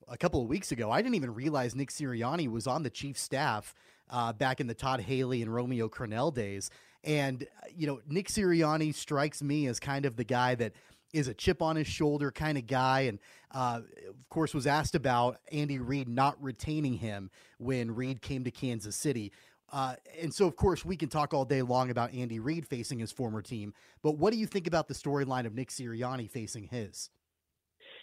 a 0.09 0.17
couple 0.17 0.43
of 0.43 0.49
weeks 0.49 0.73
ago. 0.73 0.91
I 0.91 1.03
didn't 1.03 1.15
even 1.15 1.33
realize 1.33 1.77
Nick 1.77 1.91
Sirianni 1.91 2.49
was 2.51 2.67
on 2.67 2.83
the 2.83 2.91
chief 2.91 3.17
staff 3.17 3.75
uh, 4.11 4.33
back 4.33 4.61
in 4.61 4.67
the 4.67 4.75
Todd 4.75 5.01
Haley 5.01 5.41
and 5.41 5.55
Romeo 5.55 5.89
Crennel 5.89 6.35
days. 6.35 6.69
And, 7.05 7.45
uh, 7.45 7.69
you 7.73 7.87
know, 7.87 8.01
Nick 8.09 8.27
Sirianni 8.27 8.93
strikes 8.93 9.41
me 9.41 9.69
as 9.69 9.79
kind 9.79 10.05
of 10.05 10.17
the 10.17 10.25
guy 10.25 10.57
that 10.57 10.73
is 11.13 11.29
a 11.29 11.35
chip 11.35 11.63
on 11.63 11.77
his 11.77 11.87
shoulder 11.87 12.31
kind 12.31 12.59
of 12.59 12.67
guy. 12.67 13.01
And, 13.03 13.19
uh, 13.53 13.81
of 14.09 14.29
course, 14.29 14.55
was 14.55 14.67
asked 14.67 14.95
about 14.95 15.39
Andy 15.53 15.79
Reid 15.79 16.09
not 16.09 16.43
retaining 16.43 16.95
him 16.95 17.31
when 17.59 17.95
Reid 17.95 18.23
came 18.23 18.45
to 18.45 18.51
Kansas 18.51 18.97
City. 18.97 19.33
Uh, 19.73 19.95
and 20.21 20.35
so, 20.35 20.47
of 20.47 20.57
course, 20.57 20.85
we 20.85 20.97
can 20.97 21.09
talk 21.09 21.33
all 21.33 21.45
day 21.45 21.63
long 21.63 21.91
about 21.91 22.13
Andy 22.13 22.41
Reid 22.41 22.67
facing 22.67 22.99
his 22.99 23.13
former 23.13 23.41
team. 23.41 23.73
But 24.03 24.17
what 24.17 24.33
do 24.33 24.39
you 24.39 24.47
think 24.47 24.67
about 24.67 24.89
the 24.89 24.95
storyline 24.95 25.47
of 25.47 25.55
Nick 25.55 25.71
Sirianni 25.71 26.29
facing 26.29 26.65
his? 26.65 27.11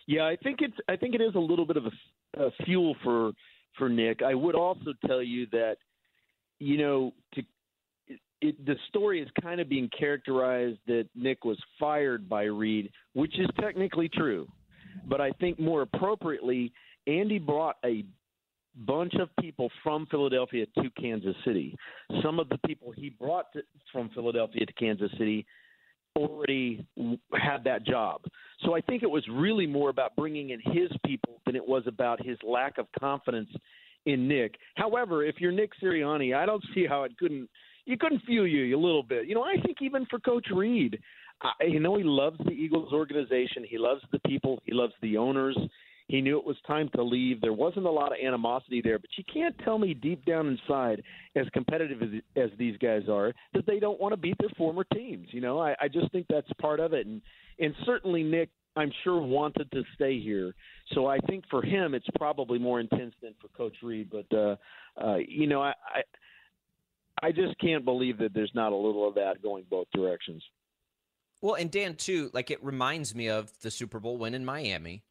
Yeah, 0.07 0.25
I 0.25 0.37
think 0.41 0.59
it's 0.61 0.77
I 0.87 0.95
think 0.95 1.15
it 1.15 1.21
is 1.21 1.35
a 1.35 1.39
little 1.39 1.65
bit 1.65 1.75
of 1.75 1.85
a, 1.85 2.45
a 2.45 2.51
fuel 2.63 2.95
for 3.03 3.31
for 3.77 3.89
Nick. 3.89 4.21
I 4.21 4.33
would 4.33 4.55
also 4.55 4.93
tell 5.05 5.21
you 5.21 5.47
that 5.51 5.75
you 6.59 6.77
know 6.77 7.13
to 7.33 7.43
it, 8.41 8.65
the 8.65 8.75
story 8.89 9.21
is 9.21 9.29
kind 9.41 9.59
of 9.59 9.69
being 9.69 9.89
characterized 9.97 10.79
that 10.87 11.07
Nick 11.15 11.43
was 11.45 11.57
fired 11.79 12.29
by 12.29 12.43
Reid, 12.43 12.91
which 13.13 13.37
is 13.39 13.47
technically 13.59 14.09
true. 14.09 14.47
But 15.07 15.21
I 15.21 15.31
think 15.31 15.59
more 15.59 15.83
appropriately, 15.83 16.71
Andy 17.07 17.39
brought 17.39 17.77
a 17.85 18.03
bunch 18.85 19.13
of 19.15 19.29
people 19.39 19.71
from 19.83 20.05
Philadelphia 20.07 20.65
to 20.81 20.89
Kansas 20.99 21.35
City. 21.45 21.75
Some 22.23 22.39
of 22.39 22.49
the 22.49 22.59
people 22.65 22.91
he 22.91 23.09
brought 23.09 23.51
to, 23.53 23.63
from 23.91 24.09
Philadelphia 24.09 24.65
to 24.65 24.73
Kansas 24.73 25.11
City 25.17 25.45
already 26.15 26.85
had 27.33 27.63
that 27.63 27.85
job. 27.85 28.21
So 28.65 28.75
I 28.75 28.81
think 28.81 29.03
it 29.03 29.09
was 29.09 29.23
really 29.31 29.67
more 29.67 29.89
about 29.89 30.15
bringing 30.15 30.49
in 30.49 30.59
his 30.59 30.89
people 31.05 31.41
than 31.45 31.55
it 31.55 31.67
was 31.67 31.83
about 31.85 32.23
his 32.23 32.37
lack 32.43 32.77
of 32.77 32.87
confidence 32.99 33.49
in 34.05 34.27
Nick. 34.27 34.55
However, 34.75 35.23
if 35.23 35.35
you're 35.39 35.51
Nick 35.51 35.71
Sirianni, 35.81 36.35
I 36.35 36.45
don't 36.45 36.63
see 36.73 36.85
how 36.87 37.03
it 37.03 37.17
couldn't 37.17 37.49
you 37.87 37.97
couldn't 37.97 38.21
feel 38.23 38.45
you 38.45 38.75
a 38.75 38.79
little 38.79 39.01
bit. 39.01 39.27
You 39.27 39.35
know, 39.35 39.43
I 39.43 39.55
think 39.65 39.77
even 39.81 40.05
for 40.07 40.19
Coach 40.19 40.47
Reid, 40.53 40.99
I, 41.41 41.65
you 41.65 41.79
know, 41.79 41.95
he 41.95 42.03
loves 42.03 42.37
the 42.45 42.51
Eagles 42.51 42.91
organization. 42.91 43.63
He 43.67 43.77
loves 43.77 44.01
the 44.11 44.19
people. 44.27 44.59
He 44.65 44.73
loves 44.73 44.93
the 45.01 45.17
owners. 45.17 45.57
He 46.07 46.21
knew 46.21 46.37
it 46.37 46.45
was 46.45 46.57
time 46.65 46.89
to 46.95 47.03
leave. 47.03 47.41
There 47.41 47.53
wasn't 47.53 47.85
a 47.85 47.91
lot 47.91 48.11
of 48.11 48.17
animosity 48.23 48.81
there, 48.81 48.99
but 48.99 49.09
you 49.17 49.23
can't 49.31 49.55
tell 49.63 49.77
me 49.77 49.93
deep 49.93 50.25
down 50.25 50.47
inside, 50.47 51.01
as 51.35 51.47
competitive 51.53 52.01
as, 52.01 52.09
as 52.35 52.49
these 52.57 52.77
guys 52.77 53.03
are, 53.09 53.33
that 53.53 53.65
they 53.65 53.79
don't 53.79 53.99
want 53.99 54.13
to 54.13 54.17
beat 54.17 54.37
their 54.39 54.49
former 54.57 54.85
teams. 54.93 55.27
You 55.31 55.41
know, 55.41 55.59
I, 55.59 55.75
I 55.81 55.87
just 55.87 56.11
think 56.11 56.25
that's 56.29 56.47
part 56.61 56.79
of 56.79 56.93
it, 56.93 57.07
and 57.07 57.21
and 57.59 57.73
certainly 57.85 58.23
Nick, 58.23 58.49
I'm 58.75 58.91
sure 59.03 59.19
wanted 59.19 59.69
to 59.71 59.83
stay 59.95 60.19
here. 60.19 60.53
So 60.93 61.07
I 61.07 61.19
think 61.27 61.43
for 61.49 61.61
him, 61.61 61.93
it's 61.93 62.07
probably 62.15 62.59
more 62.59 62.79
intense 62.79 63.13
than 63.21 63.33
for 63.41 63.49
Coach 63.49 63.75
Reid. 63.83 64.09
But 64.09 64.37
uh, 64.37 64.55
uh, 65.01 65.17
you 65.17 65.47
know, 65.47 65.61
I, 65.61 65.73
I 65.93 66.01
I 67.21 67.31
just 67.31 67.57
can't 67.59 67.83
believe 67.83 68.17
that 68.19 68.33
there's 68.33 68.51
not 68.53 68.71
a 68.71 68.75
little 68.75 69.07
of 69.07 69.15
that 69.15 69.41
going 69.41 69.65
both 69.69 69.87
directions. 69.93 70.43
Well, 71.41 71.55
and 71.55 71.69
Dan 71.69 71.95
too, 71.95 72.29
like 72.33 72.51
it 72.51 72.63
reminds 72.63 73.13
me 73.13 73.29
of 73.29 73.51
the 73.61 73.71
Super 73.71 73.99
Bowl 73.99 74.17
win 74.17 74.33
in 74.33 74.45
Miami 74.45 75.03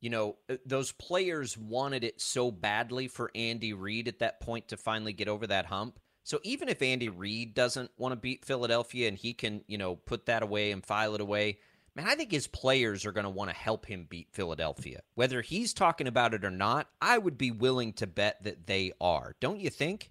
you 0.00 0.10
know, 0.10 0.36
uh, 0.48 0.56
those 0.64 0.92
players 0.92 1.56
wanted 1.56 2.04
it 2.04 2.20
so 2.20 2.50
badly 2.50 3.08
for 3.08 3.30
Andy 3.34 3.72
Reid 3.72 4.08
at 4.08 4.18
that 4.20 4.40
point 4.40 4.68
to 4.68 4.76
finally 4.76 5.12
get 5.12 5.28
over 5.28 5.46
that 5.46 5.66
hump. 5.66 5.98
So 6.24 6.40
even 6.42 6.68
if 6.68 6.82
Andy 6.82 7.08
Reid 7.08 7.54
doesn't 7.54 7.90
want 7.96 8.12
to 8.12 8.16
beat 8.16 8.44
Philadelphia 8.44 9.08
and 9.08 9.16
he 9.16 9.32
can, 9.32 9.62
you 9.66 9.78
know, 9.78 9.96
put 9.96 10.26
that 10.26 10.42
away 10.42 10.72
and 10.72 10.84
file 10.84 11.14
it 11.14 11.20
away, 11.20 11.58
man, 11.94 12.06
I 12.06 12.14
think 12.16 12.32
his 12.32 12.48
players 12.48 13.06
are 13.06 13.12
going 13.12 13.24
to 13.24 13.30
want 13.30 13.50
to 13.50 13.56
help 13.56 13.86
him 13.86 14.06
beat 14.08 14.28
Philadelphia. 14.32 15.02
Whether 15.14 15.40
he's 15.40 15.72
talking 15.72 16.08
about 16.08 16.34
it 16.34 16.44
or 16.44 16.50
not, 16.50 16.88
I 17.00 17.18
would 17.18 17.38
be 17.38 17.52
willing 17.52 17.92
to 17.94 18.06
bet 18.06 18.42
that 18.42 18.66
they 18.66 18.92
are. 19.00 19.36
Don't 19.40 19.60
you 19.60 19.70
think? 19.70 20.10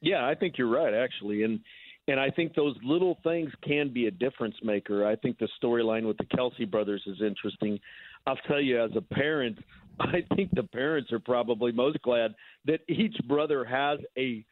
Yeah, 0.00 0.26
I 0.26 0.34
think 0.34 0.58
you're 0.58 0.68
right 0.68 0.94
actually. 0.94 1.42
And 1.42 1.60
and 2.08 2.20
I 2.20 2.30
think 2.30 2.54
those 2.54 2.76
little 2.84 3.18
things 3.24 3.50
can 3.66 3.92
be 3.92 4.06
a 4.06 4.10
difference 4.12 4.54
maker. 4.62 5.04
I 5.04 5.16
think 5.16 5.38
the 5.38 5.48
storyline 5.62 6.06
with 6.06 6.16
the 6.18 6.24
Kelce 6.24 6.70
brothers 6.70 7.02
is 7.06 7.20
interesting. 7.20 7.80
I'll 8.26 8.36
tell 8.46 8.60
you, 8.60 8.82
as 8.82 8.92
a 8.96 9.00
parent, 9.00 9.58
I 10.00 10.24
think 10.34 10.50
the 10.52 10.62
parents 10.62 11.12
are 11.12 11.18
probably 11.18 11.72
most 11.72 12.00
glad 12.02 12.34
that 12.66 12.80
each 12.88 13.16
brother 13.26 13.64
has 13.64 13.98
a 14.16 14.44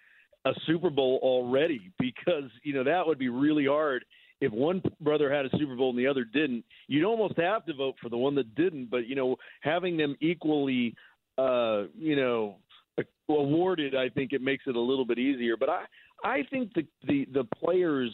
a 0.46 0.52
Super 0.66 0.90
Bowl 0.90 1.18
already 1.22 1.90
because 1.98 2.50
you 2.62 2.74
know 2.74 2.84
that 2.84 3.06
would 3.06 3.18
be 3.18 3.28
really 3.28 3.66
hard 3.66 4.04
if 4.40 4.52
one 4.52 4.82
brother 5.00 5.32
had 5.32 5.46
a 5.46 5.50
Super 5.58 5.76
Bowl 5.76 5.90
and 5.90 5.98
the 5.98 6.06
other 6.06 6.24
didn't. 6.24 6.64
You'd 6.86 7.04
almost 7.06 7.38
have 7.38 7.64
to 7.66 7.74
vote 7.74 7.94
for 8.02 8.08
the 8.08 8.16
one 8.18 8.34
that 8.34 8.54
didn't, 8.54 8.90
but 8.90 9.06
you 9.06 9.14
know 9.14 9.36
having 9.60 9.96
them 9.96 10.16
equally, 10.20 10.94
uh, 11.38 11.84
you 11.96 12.16
know, 12.16 12.56
awarded, 13.28 13.94
I 13.94 14.08
think 14.08 14.32
it 14.32 14.42
makes 14.42 14.64
it 14.66 14.76
a 14.76 14.80
little 14.80 15.04
bit 15.04 15.18
easier. 15.18 15.56
But 15.56 15.68
I 15.68 15.84
I 16.22 16.42
think 16.50 16.72
the 16.74 16.86
the 17.06 17.26
the 17.32 17.44
players 17.56 18.10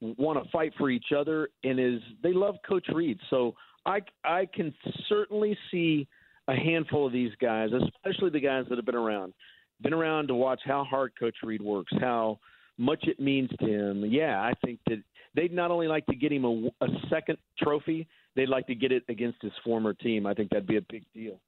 want 0.00 0.42
to 0.42 0.48
fight 0.50 0.72
for 0.78 0.90
each 0.90 1.12
other 1.16 1.48
and 1.64 1.80
is 1.80 2.00
they 2.22 2.32
love 2.32 2.56
Coach 2.66 2.86
Reid. 2.92 3.18
So 3.30 3.54
I 3.86 4.00
I 4.24 4.46
can 4.52 4.74
certainly 5.08 5.56
see 5.70 6.06
a 6.48 6.54
handful 6.54 7.06
of 7.06 7.12
these 7.12 7.32
guys, 7.40 7.70
especially 7.72 8.30
the 8.30 8.40
guys 8.40 8.64
that 8.68 8.76
have 8.76 8.86
been 8.86 8.94
around, 8.94 9.34
been 9.82 9.92
around 9.92 10.28
to 10.28 10.34
watch 10.34 10.60
how 10.64 10.84
hard 10.84 11.12
Coach 11.18 11.36
Reid 11.42 11.60
works, 11.60 11.92
how 12.00 12.38
much 12.78 13.04
it 13.04 13.20
means 13.20 13.50
to 13.60 13.66
him. 13.66 14.04
Yeah, 14.06 14.40
I 14.40 14.52
think 14.64 14.78
that 14.86 15.02
they'd 15.34 15.52
not 15.52 15.70
only 15.70 15.88
like 15.88 16.06
to 16.06 16.14
get 16.14 16.32
him 16.32 16.44
a, 16.44 16.70
a 16.80 16.88
second 17.10 17.38
trophy, 17.58 18.06
they'd 18.34 18.48
like 18.48 18.66
to 18.68 18.74
get 18.74 18.92
it 18.92 19.02
against 19.08 19.42
his 19.42 19.52
former 19.64 19.92
team. 19.92 20.26
I 20.26 20.34
think 20.34 20.50
that'd 20.50 20.66
be 20.66 20.76
a 20.76 20.86
big 20.88 21.04
deal. 21.12 21.38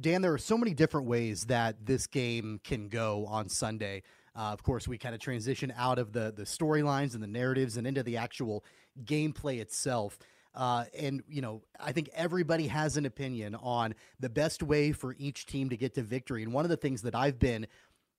Dan, 0.00 0.22
there 0.22 0.32
are 0.32 0.38
so 0.38 0.56
many 0.56 0.74
different 0.74 1.06
ways 1.06 1.44
that 1.44 1.84
this 1.84 2.06
game 2.06 2.60
can 2.64 2.88
go 2.88 3.26
on 3.26 3.48
Sunday. 3.48 4.02
Uh, 4.34 4.52
of 4.52 4.62
course, 4.62 4.88
we 4.88 4.96
kind 4.96 5.14
of 5.14 5.20
transition 5.20 5.72
out 5.76 5.98
of 5.98 6.12
the 6.12 6.32
the 6.34 6.44
storylines 6.44 7.14
and 7.14 7.22
the 7.22 7.26
narratives 7.26 7.76
and 7.76 7.86
into 7.86 8.02
the 8.02 8.16
actual 8.16 8.64
gameplay 9.04 9.60
itself. 9.60 10.18
Uh, 10.54 10.84
and, 10.98 11.22
you 11.28 11.40
know, 11.40 11.62
I 11.80 11.92
think 11.92 12.10
everybody 12.14 12.66
has 12.66 12.96
an 12.96 13.06
opinion 13.06 13.54
on 13.54 13.94
the 14.20 14.28
best 14.28 14.62
way 14.62 14.92
for 14.92 15.14
each 15.18 15.46
team 15.46 15.70
to 15.70 15.76
get 15.76 15.94
to 15.94 16.02
victory. 16.02 16.42
And 16.42 16.52
one 16.52 16.64
of 16.64 16.70
the 16.70 16.76
things 16.76 17.02
that 17.02 17.14
I've 17.14 17.38
been 17.38 17.66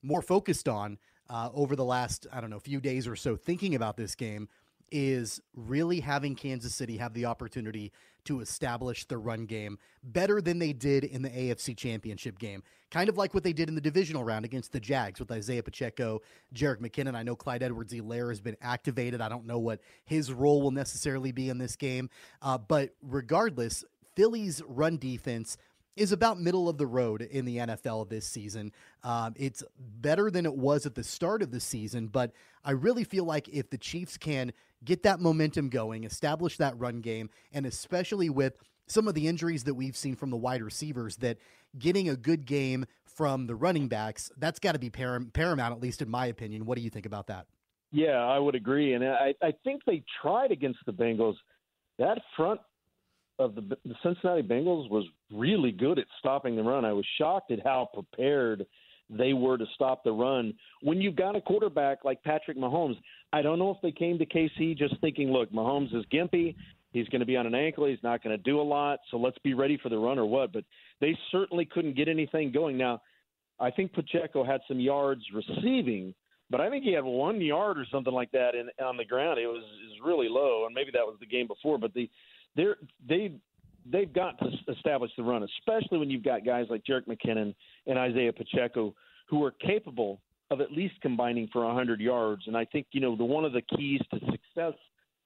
more 0.01 0.22
focused 0.22 0.68
on 0.68 0.98
uh, 1.30 1.50
over 1.53 1.75
the 1.75 1.86
last, 1.86 2.25
I 2.32 2.42
don't 2.42 2.50
know, 2.50 2.60
few 2.60 2.80
days 2.80 3.08
or 3.08 3.15
so 3.15 3.36
thinking 3.36 3.75
about 3.75 3.98
this 3.98 4.15
game 4.15 4.50
is 4.92 5.42
really 5.56 6.00
having 6.00 6.36
Kansas 6.36 6.75
City 6.75 6.98
have 6.98 7.13
the 7.13 7.25
opportunity 7.25 7.92
to 8.25 8.39
establish 8.39 9.06
the 9.06 9.18
run 9.18 9.46
game 9.46 9.77
better 10.03 10.42
than 10.42 10.60
they 10.60 10.74
did 10.74 11.03
in 11.03 11.22
the 11.22 11.30
AFC 11.30 11.75
Championship 11.75 12.39
game. 12.39 12.63
Kind 12.92 13.10
of 13.10 13.18
like 13.18 13.34
what 13.34 13.44
they 13.44 13.53
did 13.53 13.70
in 13.70 13.75
the 13.75 13.82
divisional 13.82 14.24
round 14.24 14.46
against 14.46 14.72
the 14.72 14.80
Jags 14.80 15.20
with 15.20 15.32
Isaiah 15.32 15.63
Pacheco, 15.63 16.22
Jerick 16.53 16.80
McKinnon. 16.80 17.15
I 17.15 17.24
know 17.24 17.36
Clyde 17.36 17.63
Edwards 17.63 17.94
Helaire 17.94 18.30
has 18.30 18.42
been 18.42 18.58
activated. 18.62 19.20
I 19.20 19.30
don't 19.30 19.48
know 19.48 19.60
what 19.60 19.80
his 20.06 20.32
role 20.32 20.62
will 20.62 20.72
necessarily 20.72 21.32
be 21.32 21.50
in 21.50 21.58
this 21.58 21.75
game. 21.75 22.10
Uh, 22.42 22.58
but 22.58 22.92
regardless, 23.01 23.84
Philly's 24.15 24.62
run 24.68 24.98
defense 24.98 25.58
is 25.96 26.12
about 26.12 26.39
middle 26.39 26.68
of 26.68 26.77
the 26.77 26.88
road 26.88 27.22
in 27.22 27.46
the 27.46 27.58
NFL 27.58 28.10
this 28.10 28.25
season. 28.25 28.72
Um, 29.03 29.34
it's 29.38 29.63
better 29.77 30.32
than 30.32 30.46
it 30.46 30.56
was 30.56 30.86
at 30.86 30.96
the 30.96 31.03
start 31.03 31.42
of 31.42 31.51
the 31.51 31.60
season, 31.60 32.08
but 32.08 32.32
I 32.65 32.72
really 32.72 33.03
feel 33.03 33.25
like 33.25 33.48
if 33.50 33.70
the 33.70 33.77
Chiefs 33.77 34.18
can 34.18 34.53
get 34.86 35.04
that 35.04 35.20
momentum 35.20 35.70
going, 35.70 36.04
establish 36.04 36.58
that 36.58 36.78
run 36.78 37.02
game, 37.02 37.30
and 37.52 37.66
especially 37.66 38.30
with 38.30 38.58
some 38.88 39.08
of 39.08 39.13
the 39.13 39.28
injuries 39.28 39.63
that 39.63 39.74
we've 39.74 39.96
seen 39.96 40.16
from 40.16 40.30
the 40.30 40.38
wide 40.38 40.62
receivers, 40.62 41.18
that 41.18 41.38
getting 41.78 42.10
a 42.10 42.16
good 42.16 42.46
game 42.46 42.86
from 43.06 43.48
the 43.48 43.56
running 43.56 43.88
backs, 43.88 44.32
that's 44.38 44.60
got 44.60 44.74
to 44.74 44.80
be 44.80 44.90
paramount, 44.90 45.74
at 45.74 45.80
least 45.80 46.02
in 46.02 46.10
my 46.10 46.25
opinion. 46.25 46.66
What 46.66 46.78
do 46.78 46.84
you 46.84 46.90
think 46.90 47.06
about 47.06 47.28
that? 47.28 47.46
Yeah, 47.92 48.18
I 48.18 48.40
would 48.40 48.56
agree. 48.56 48.94
And 48.94 49.04
I, 49.04 49.34
I 49.42 49.54
think 49.63 49.82
they 49.86 50.04
tried 50.22 50.52
against 50.52 50.80
the 50.86 50.94
Bengals. 50.94 51.36
That 52.00 52.20
front 52.36 52.60
of 53.40 53.56
the, 53.56 53.62
the 53.62 53.96
Cincinnati 54.04 54.42
Bengals 54.42 54.90
was 54.90 55.06
really 55.32 55.72
good 55.72 56.00
at 56.00 56.06
stopping 56.20 56.56
the 56.56 56.63
run. 56.63 56.86
I 56.86 56.94
was 56.94 57.06
shocked 57.18 57.52
at 57.52 57.60
how 57.63 57.90
prepared– 57.94 58.66
they 59.10 59.34
were 59.34 59.58
to 59.58 59.66
stop 59.75 60.04
the 60.04 60.12
run. 60.12 60.54
When 60.82 61.02
you've 61.02 61.18
got 61.18 61.36
a 61.36 61.42
quarterback 61.42 62.04
like 62.04 62.24
Patrick 62.24 62.58
Mahomes, 62.58 62.98
I 63.34 63.42
don't 63.42 63.58
know 63.60 63.72
if 63.72 63.78
they 63.82 63.92
came 63.92 64.20
to 64.20 64.25
KC 64.25 64.78
just 64.78 64.96
thinking, 65.02 65.32
look, 65.32 65.52
Mahomes 65.52 65.94
is 65.94 66.06
gimpy. 66.13 66.56
He's 66.92 67.08
going 67.10 67.22
to 67.22 67.25
be 67.25 67.36
on 67.36 67.48
an 67.48 67.56
ankle. 67.56 67.88
He's 67.88 68.04
not 68.04 68.24
going 68.24 68.38
to 68.38 68.44
do 68.44 68.62
a 68.62 68.63
lot. 68.63 69.00
So 69.10 69.18
let's 69.18 69.40
be 69.40 69.56
ready 69.56 69.78
for 69.82 69.90
the 69.90 69.98
run 69.98 70.20
or 70.20 70.28
what. 70.28 70.54
But 70.54 70.63
they 71.02 71.18
certainly 71.32 71.66
couldn't 71.66 71.96
get 71.96 72.08
anything 72.08 72.52
going. 72.52 72.78
Now, 72.78 73.02
I 73.60 73.72
think 73.72 73.92
Pacheco 73.92 74.44
had 74.44 74.62
some 74.68 74.80
yards 74.80 75.24
receiving, 75.34 76.13
but 76.52 76.62
I 76.62 76.70
think 76.70 76.84
he 76.84 76.94
had 76.94 77.04
one 77.04 77.42
yard 77.42 77.80
or 77.80 77.86
something 77.92 78.13
like 78.13 78.32
that 78.32 78.54
in 78.54 78.70
on 78.86 78.98
the 78.98 79.06
ground. 79.06 79.40
It 79.40 79.48
was, 79.48 79.63
it 79.63 79.90
was 79.90 80.00
really 80.06 80.30
low, 80.30 80.66
and 80.68 80.75
maybe 80.75 80.92
that 80.94 81.06
was 81.06 81.18
the 81.20 81.25
game 81.25 81.48
before. 81.48 81.80
But 81.80 81.94
the 81.96 82.10
they're 82.56 82.78
they 83.08 83.34
they've 83.92 84.13
got 84.13 84.38
to 84.40 84.50
establish 84.72 85.12
the 85.18 85.24
run, 85.24 85.44
especially 85.44 85.98
when 85.98 86.12
you've 86.12 86.24
got 86.24 86.46
guys 86.46 86.68
like 86.70 86.84
Jerick 86.84 87.08
McKinnon 87.08 87.56
and 87.88 87.98
Isaiah 87.98 88.34
Pacheco 88.34 88.94
who 89.28 89.44
are 89.44 89.52
capable 89.52 90.20
of 90.52 90.62
at 90.62 90.72
least 90.72 90.96
combining 91.02 91.48
for 91.52 91.66
100 91.66 92.00
yards. 92.00 92.44
And 92.48 92.56
I 92.56 92.66
think, 92.66 92.88
you 92.92 93.02
know, 93.02 93.16
the 93.16 93.24
one 93.24 93.46
of 93.46 93.54
the 93.54 93.62
keys 93.62 94.02
to 94.12 94.20
success 94.20 94.74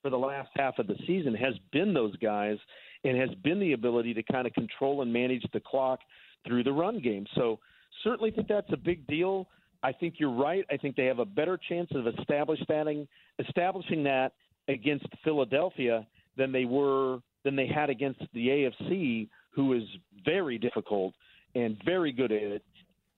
for 0.01 0.09
the 0.09 0.17
last 0.17 0.49
half 0.55 0.79
of 0.79 0.87
the 0.87 0.95
season 1.05 1.33
has 1.35 1.53
been 1.71 1.93
those 1.93 2.15
guys 2.17 2.57
and 3.03 3.17
has 3.17 3.29
been 3.43 3.59
the 3.59 3.73
ability 3.73 4.13
to 4.13 4.23
kind 4.23 4.47
of 4.47 4.53
control 4.53 5.01
and 5.01 5.11
manage 5.11 5.45
the 5.53 5.59
clock 5.59 5.99
through 6.45 6.63
the 6.63 6.71
run 6.71 6.99
game. 6.99 7.25
So 7.35 7.59
certainly 8.03 8.31
think 8.31 8.47
that's 8.47 8.71
a 8.71 8.77
big 8.77 9.05
deal. 9.07 9.47
I 9.83 9.91
think 9.91 10.15
you're 10.17 10.33
right. 10.33 10.65
I 10.71 10.77
think 10.77 10.95
they 10.95 11.05
have 11.05 11.19
a 11.19 11.25
better 11.25 11.59
chance 11.69 11.89
of 11.93 12.07
establishing 12.07 13.07
establishing 13.39 14.03
that 14.03 14.33
against 14.67 15.05
Philadelphia 15.23 16.05
than 16.35 16.51
they 16.51 16.65
were 16.65 17.19
than 17.43 17.55
they 17.55 17.67
had 17.67 17.89
against 17.89 18.19
the 18.33 18.47
AFC, 18.47 19.29
who 19.51 19.73
is 19.73 19.83
very 20.25 20.57
difficult 20.57 21.13
and 21.55 21.77
very 21.85 22.11
good 22.11 22.31
at 22.31 22.61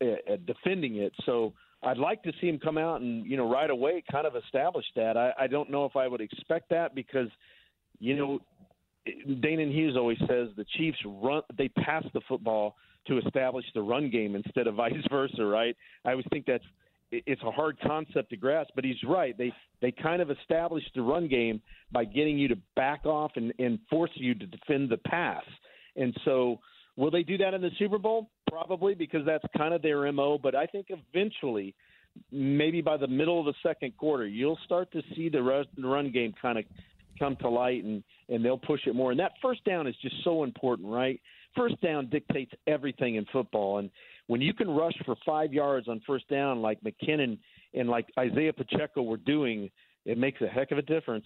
at 0.02 0.46
defending 0.46 0.98
it. 0.98 1.14
So 1.26 1.54
I'd 1.82 1.98
like 1.98 2.24
to 2.24 2.34
see 2.42 2.48
him 2.48 2.60
come 2.60 2.78
out 2.78 3.02
and 3.02 3.26
you 3.26 3.38
know 3.38 3.50
right 3.50 3.70
away 3.70 4.04
kind 4.12 4.28
of 4.28 4.36
establish 4.36 4.86
that. 4.96 5.18
I, 5.18 5.32
I 5.40 5.48
don't 5.48 5.70
know 5.70 5.86
if 5.86 5.96
I 5.96 6.08
would 6.08 6.22
expect 6.22 6.70
that 6.70 6.94
because 6.94 7.30
you 8.00 8.16
know 8.16 8.40
Danan 9.08 9.72
Hughes 9.72 9.96
always 9.98 10.20
says 10.20 10.50
the 10.58 10.66
Chiefs 10.78 10.98
run 11.06 11.42
they 11.58 11.70
pass 11.70 12.04
the 12.14 12.22
football 12.28 12.76
to 13.08 13.18
establish 13.18 13.66
the 13.74 13.82
run 13.82 14.10
game 14.10 14.36
instead 14.36 14.68
of 14.68 14.76
vice 14.84 14.94
versa, 15.10 15.44
right? 15.44 15.76
I 16.06 16.12
always 16.12 16.26
think 16.32 16.46
that's 16.46 16.64
it's 17.12 17.42
a 17.44 17.52
hard 17.52 17.78
concept 17.82 18.30
to 18.30 18.38
grasp, 18.38 18.70
but 18.76 18.84
he's 18.84 19.02
right. 19.08 19.38
They 19.38 19.52
they 19.82 19.92
kind 19.92 20.22
of 20.22 20.30
established 20.30 20.92
the 20.96 21.02
run 21.02 21.28
game 21.28 21.62
by 21.92 22.06
getting 22.06 22.38
you 22.38 22.48
to 22.50 22.58
back 22.76 23.06
off 23.06 23.32
and, 23.36 23.54
and 23.58 23.80
force 23.90 24.12
you 24.16 24.36
to 24.36 24.46
defend 24.46 24.90
the 24.90 24.98
pass. 24.98 25.44
And 25.96 26.16
so, 26.24 26.60
will 27.00 27.10
they 27.10 27.24
do 27.24 27.38
that 27.38 27.54
in 27.54 27.62
the 27.62 27.72
Super 27.80 27.98
Bowl? 27.98 28.30
Probably 28.50 28.94
because 28.94 29.26
that's 29.26 29.44
kind 29.58 29.74
of 29.74 29.82
their 29.82 30.12
mo. 30.12 30.38
But 30.38 30.54
I 30.54 30.66
think 30.66 30.88
eventually, 30.90 31.74
maybe 32.32 32.82
by 32.82 32.98
the 32.98 33.08
middle 33.08 33.40
of 33.40 33.46
the 33.46 33.54
second 33.64 33.96
quarter, 33.98 34.28
you'll 34.28 34.60
start 34.66 34.92
to 34.92 35.02
see 35.16 35.30
the 35.30 35.42
run 35.78 36.12
game 36.12 36.34
kind 36.42 36.60
of 36.60 36.66
come 37.18 37.38
to 37.38 37.50
light, 37.50 37.84
and 37.84 38.04
and 38.28 38.44
they'll 38.44 38.58
push 38.58 38.82
it 38.86 38.96
more. 38.96 39.12
And 39.12 39.20
that 39.20 39.32
first 39.42 39.64
down 39.64 39.88
is 39.88 39.96
just 40.02 40.16
so 40.24 40.44
important, 40.44 40.90
right? 40.90 41.20
First 41.56 41.82
down 41.82 42.10
dictates 42.10 42.52
everything 42.68 43.16
in 43.16 43.26
football, 43.32 43.78
and 43.78 43.90
when 44.28 44.42
you 44.42 44.54
can 44.54 44.70
rush 44.70 44.94
for 45.06 45.16
five 45.26 45.54
yards 45.54 45.88
on 45.88 46.02
first 46.06 46.28
down 46.30 46.62
like 46.62 46.80
McKinnon 46.82 47.40
and 47.74 47.90
like 47.90 48.08
Isaiah 48.18 48.54
Pacheco 48.54 49.02
were 49.02 49.18
doing, 49.18 49.72
it 50.06 50.18
makes 50.18 50.42
a 50.42 50.48
heck 50.48 50.72
of 50.72 50.78
a 50.78 50.84
difference. 50.84 51.26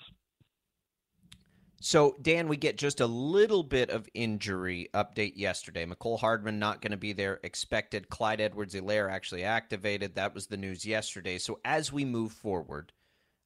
So, 1.86 2.16
Dan, 2.22 2.48
we 2.48 2.56
get 2.56 2.78
just 2.78 3.02
a 3.02 3.06
little 3.06 3.62
bit 3.62 3.90
of 3.90 4.08
injury 4.14 4.88
update 4.94 5.34
yesterday. 5.36 5.86
Mecole 5.86 6.18
Hardman 6.18 6.58
not 6.58 6.80
going 6.82 6.92
to 6.92 6.98
be 6.98 7.12
there. 7.12 7.42
Expected. 7.44 8.08
Clyde 8.08 8.40
Edwards-Helaire 8.40 9.12
actually 9.12 9.44
activated. 9.44 10.16
That 10.16 10.34
was 10.34 10.48
the 10.48 10.56
news 10.56 10.86
yesterday. 10.86 11.38
So, 11.38 11.60
as 11.66 11.92
we 11.92 12.06
move 12.06 12.32
forward, 12.32 12.94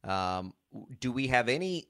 um, 0.03 0.53
do 0.99 1.11
we 1.11 1.25
have 1.25 1.49
any 1.49 1.87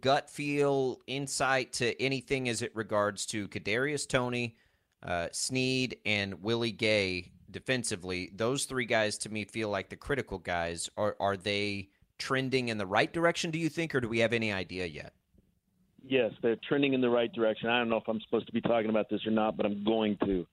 gut 0.00 0.30
feel, 0.30 1.02
insight 1.06 1.74
to 1.74 2.00
anything 2.00 2.48
as 2.48 2.62
it 2.62 2.74
regards 2.74 3.26
to 3.26 3.46
Kadarius 3.48 4.08
Toney, 4.08 4.56
uh, 5.02 5.28
Sneed 5.32 5.98
and 6.06 6.42
Willie 6.42 6.72
Gay 6.72 7.30
defensively, 7.50 8.30
those 8.34 8.64
three 8.64 8.86
guys 8.86 9.18
to 9.18 9.28
me 9.28 9.44
feel 9.44 9.68
like 9.68 9.90
the 9.90 9.96
critical 9.96 10.38
guys. 10.38 10.88
Are 10.96 11.14
are 11.20 11.36
they 11.36 11.90
trending 12.18 12.70
in 12.70 12.78
the 12.78 12.86
right 12.86 13.12
direction? 13.12 13.50
Do 13.50 13.58
you 13.58 13.68
think, 13.68 13.94
or 13.94 14.00
do 14.00 14.08
we 14.08 14.20
have 14.20 14.32
any 14.32 14.50
idea 14.50 14.86
yet? 14.86 15.12
Yes, 16.06 16.32
they're 16.42 16.58
trending 16.68 16.92
in 16.92 17.00
the 17.00 17.08
right 17.08 17.32
direction. 17.32 17.68
I 17.70 17.78
don't 17.78 17.88
know 17.88 17.96
if 17.96 18.08
I'm 18.08 18.20
supposed 18.20 18.46
to 18.46 18.52
be 18.52 18.60
talking 18.60 18.90
about 18.90 19.08
this 19.08 19.20
or 19.26 19.30
not, 19.30 19.56
but 19.56 19.64
I'm 19.64 19.82
going 19.84 20.18
to. 20.24 20.46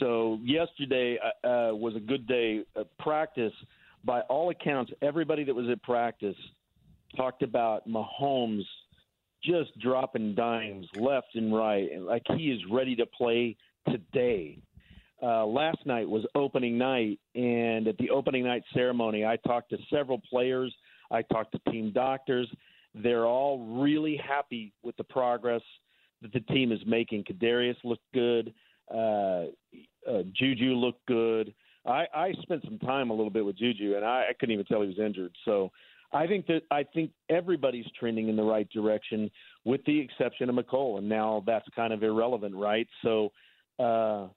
So 0.00 0.38
yesterday 0.42 1.18
uh, 1.18 1.46
uh 1.46 1.74
was 1.74 1.94
a 1.96 2.00
good 2.00 2.26
day 2.26 2.62
of 2.74 2.86
practice. 2.98 3.52
By 4.04 4.20
all 4.22 4.50
accounts, 4.50 4.92
everybody 5.02 5.44
that 5.44 5.54
was 5.54 5.68
at 5.68 5.82
practice 5.82 6.36
talked 7.16 7.42
about 7.42 7.88
Mahomes 7.88 8.64
just 9.42 9.78
dropping 9.80 10.34
dimes 10.34 10.86
left 10.96 11.34
and 11.34 11.54
right, 11.54 11.88
like 12.00 12.22
he 12.36 12.50
is 12.50 12.60
ready 12.70 12.96
to 12.96 13.06
play 13.06 13.56
today. 13.90 14.58
Uh, 15.22 15.46
last 15.46 15.78
night 15.86 16.08
was 16.08 16.26
opening 16.34 16.76
night, 16.76 17.18
and 17.34 17.88
at 17.88 17.96
the 17.98 18.10
opening 18.10 18.44
night 18.44 18.62
ceremony, 18.74 19.24
I 19.24 19.36
talked 19.36 19.70
to 19.70 19.78
several 19.90 20.20
players. 20.30 20.74
I 21.10 21.22
talked 21.22 21.52
to 21.52 21.70
team 21.70 21.92
doctors. 21.92 22.48
They're 23.02 23.26
all 23.26 23.58
really 23.80 24.16
happy 24.16 24.72
with 24.82 24.96
the 24.96 25.04
progress 25.04 25.62
that 26.22 26.32
the 26.32 26.40
team 26.40 26.72
is 26.72 26.80
making. 26.86 27.24
Kadarius 27.24 27.76
looked 27.84 28.04
good. 28.14 28.54
Uh, 28.92 29.46
uh, 30.08 30.22
Juju 30.32 30.74
looked 30.74 31.04
good. 31.06 31.52
I, 31.84 32.06
I 32.14 32.32
spent 32.42 32.64
some 32.64 32.78
time 32.78 33.10
a 33.10 33.14
little 33.14 33.30
bit 33.30 33.44
with 33.44 33.58
Juju, 33.58 33.96
and 33.96 34.04
I, 34.04 34.26
I 34.30 34.32
couldn't 34.38 34.52
even 34.52 34.66
tell 34.66 34.80
he 34.80 34.88
was 34.88 34.98
injured. 34.98 35.34
So 35.44 35.70
I 36.12 36.26
think 36.26 36.46
that 36.46 36.62
I 36.70 36.84
think 36.94 37.10
everybody's 37.28 37.86
trending 37.98 38.28
in 38.28 38.36
the 38.36 38.42
right 38.42 38.68
direction, 38.70 39.30
with 39.64 39.84
the 39.84 39.98
exception 39.98 40.48
of 40.48 40.56
Mecole, 40.56 40.98
and 40.98 41.08
now 41.08 41.42
that's 41.46 41.66
kind 41.74 41.92
of 41.92 42.02
irrelevant, 42.02 42.54
right? 42.54 42.88
So 43.02 43.30
uh, 43.78 44.28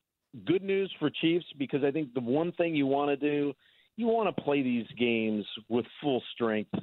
good 0.45 0.63
news 0.63 0.93
for 0.99 1.09
Chiefs 1.09 1.45
because 1.57 1.83
I 1.83 1.91
think 1.91 2.13
the 2.13 2.21
one 2.21 2.51
thing 2.53 2.75
you 2.75 2.87
want 2.87 3.09
to 3.09 3.15
do, 3.17 3.53
you 3.95 4.07
want 4.07 4.35
to 4.35 4.41
play 4.41 4.61
these 4.61 4.87
games 4.97 5.45
with 5.69 5.85
full 6.01 6.21
strength 6.33 6.73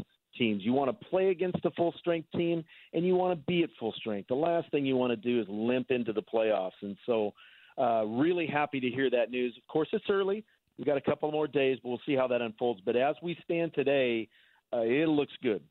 want 0.77 1.01
to 1.01 1.07
play 1.07 1.31
against 1.31 1.65
a 1.65 1.71
full 1.73 1.95
strength 1.99 2.29
team 2.33 2.65
and 2.93 3.05
you 3.05 3.15
want 3.15 3.39
to 3.39 3.45
be 3.47 3.63
at 3.63 3.71
full 3.81 3.93
strength. 3.93 4.29
The 4.29 4.35
last 4.35 4.71
thing 4.71 4.85
you 4.87 4.97
want 4.97 5.11
to 5.11 5.17
do 5.17 5.41
is 5.41 5.47
limp 5.49 5.91
into 5.91 6.13
the 6.13 6.23
playoffs. 6.23 6.79
And 6.83 6.97
so, 7.07 7.33
uh, 7.79 8.05
really 8.05 8.47
happy 8.47 8.81
to 8.81 8.89
hear 8.89 9.11
that 9.11 9.31
news. 9.31 9.55
Of 9.57 9.67
course, 9.69 9.89
it's 9.93 10.05
early. 10.09 10.45
We've 10.79 10.87
got 10.87 10.97
a 10.97 11.01
couple 11.01 11.31
more 11.33 11.47
days, 11.47 11.79
but 11.83 11.89
we'll 11.89 12.01
see 12.07 12.15
how 12.15 12.27
that 12.29 12.41
unfolds. 12.41 12.81
But 12.85 12.97
as 12.97 13.17
we 13.23 13.37
stand 13.45 13.75
today, 13.75 14.29
uh, 14.73 14.81
it 14.81 15.09
looks 15.09 15.33
good. 15.43 15.63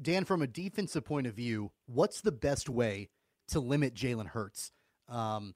Dan, 0.00 0.24
from 0.24 0.42
a 0.42 0.46
defensive 0.46 1.04
point 1.04 1.26
of 1.26 1.34
view, 1.34 1.70
what's 1.86 2.20
the 2.20 2.32
best 2.32 2.68
way 2.68 3.08
to 3.48 3.60
limit 3.60 3.94
Jalen 3.94 4.26
Hurts? 4.26 4.72
Um, 5.08 5.54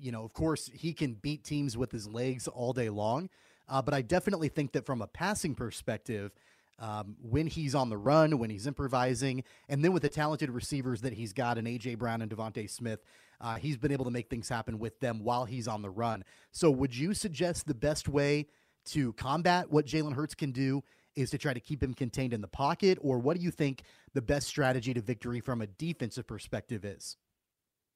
you 0.00 0.12
know, 0.12 0.24
of 0.24 0.32
course, 0.32 0.70
he 0.72 0.94
can 0.94 1.14
beat 1.14 1.44
teams 1.44 1.76
with 1.76 1.92
his 1.92 2.08
legs 2.08 2.48
all 2.48 2.72
day 2.72 2.88
long. 2.88 3.28
Uh, 3.68 3.82
but 3.82 3.92
I 3.92 4.00
definitely 4.00 4.48
think 4.48 4.72
that 4.72 4.86
from 4.86 5.02
a 5.02 5.06
passing 5.06 5.54
perspective, 5.54 6.32
um, 6.78 7.16
when 7.20 7.46
he's 7.46 7.74
on 7.74 7.90
the 7.90 7.96
run, 7.96 8.38
when 8.38 8.50
he's 8.50 8.66
improvising, 8.66 9.44
and 9.68 9.84
then 9.84 9.92
with 9.92 10.02
the 10.02 10.08
talented 10.08 10.50
receivers 10.50 11.00
that 11.02 11.12
he's 11.12 11.32
got 11.32 11.58
in 11.58 11.66
A.J. 11.66 11.96
Brown 11.96 12.22
and 12.22 12.30
DeVonta 12.30 12.68
Smith, 12.70 13.04
uh, 13.40 13.56
he's 13.56 13.76
been 13.76 13.92
able 13.92 14.04
to 14.04 14.10
make 14.10 14.28
things 14.28 14.48
happen 14.48 14.78
with 14.78 14.98
them 15.00 15.22
while 15.22 15.44
he's 15.44 15.68
on 15.68 15.82
the 15.82 15.90
run. 15.90 16.24
So, 16.50 16.70
would 16.70 16.96
you 16.96 17.14
suggest 17.14 17.66
the 17.66 17.74
best 17.74 18.08
way 18.08 18.46
to 18.86 19.12
combat 19.14 19.70
what 19.70 19.86
Jalen 19.86 20.14
Hurts 20.14 20.34
can 20.34 20.52
do 20.52 20.82
is 21.14 21.30
to 21.30 21.38
try 21.38 21.52
to 21.52 21.60
keep 21.60 21.82
him 21.82 21.94
contained 21.94 22.32
in 22.32 22.40
the 22.40 22.48
pocket? 22.48 22.98
Or 23.00 23.18
what 23.18 23.36
do 23.36 23.42
you 23.42 23.50
think 23.50 23.82
the 24.14 24.22
best 24.22 24.46
strategy 24.46 24.94
to 24.94 25.00
victory 25.00 25.40
from 25.40 25.60
a 25.60 25.66
defensive 25.66 26.26
perspective 26.26 26.84
is? 26.84 27.16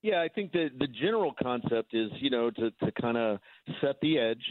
Yeah, 0.02 0.20
I 0.20 0.28
think 0.28 0.52
that 0.52 0.70
the 0.78 0.88
general 0.88 1.32
concept 1.40 1.94
is, 1.94 2.10
you 2.20 2.30
know, 2.30 2.50
to, 2.50 2.70
to 2.70 2.92
kind 3.00 3.16
of 3.16 3.38
set 3.80 4.00
the 4.02 4.18
edge, 4.18 4.44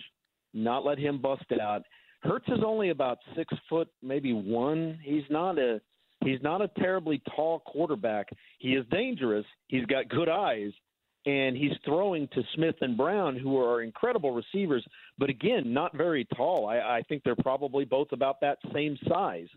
not 0.54 0.86
let 0.86 0.98
him 0.98 1.22
bust 1.22 1.44
out. 1.62 1.84
Hurts 2.24 2.48
is 2.50 2.60
only 2.66 2.90
about 2.90 3.18
six 3.36 3.54
foot, 3.70 3.88
maybe 4.04 4.34
one. 4.34 5.00
He's 5.04 5.24
not 5.30 5.58
a 5.58 5.82
he's 6.24 6.42
not 6.42 6.62
a 6.62 6.68
terribly 6.80 7.22
tall 7.36 7.60
quarterback. 7.62 8.28
He 8.60 8.74
is 8.74 8.86
dangerous. 8.92 9.46
He's 9.68 9.86
got 9.86 10.08
good 10.08 10.30
eyes, 10.30 10.72
and 11.26 11.58
he's 11.58 11.72
throwing 11.84 12.28
to 12.34 12.44
Smith 12.56 12.76
and 12.82 12.96
Brown, 12.96 13.38
who 13.38 13.58
are 13.58 13.82
incredible 13.82 14.32
receivers, 14.32 14.86
but 15.18 15.30
again, 15.30 15.74
not 15.74 15.96
very 15.98 16.26
tall. 16.36 16.68
I, 16.68 16.78
I 16.78 17.02
think 17.10 17.24
they're 17.24 17.36
probably 17.36 17.86
both 17.86 18.12
about 18.12 18.40
that 18.42 18.60
same 18.74 18.98
size. 19.08 19.48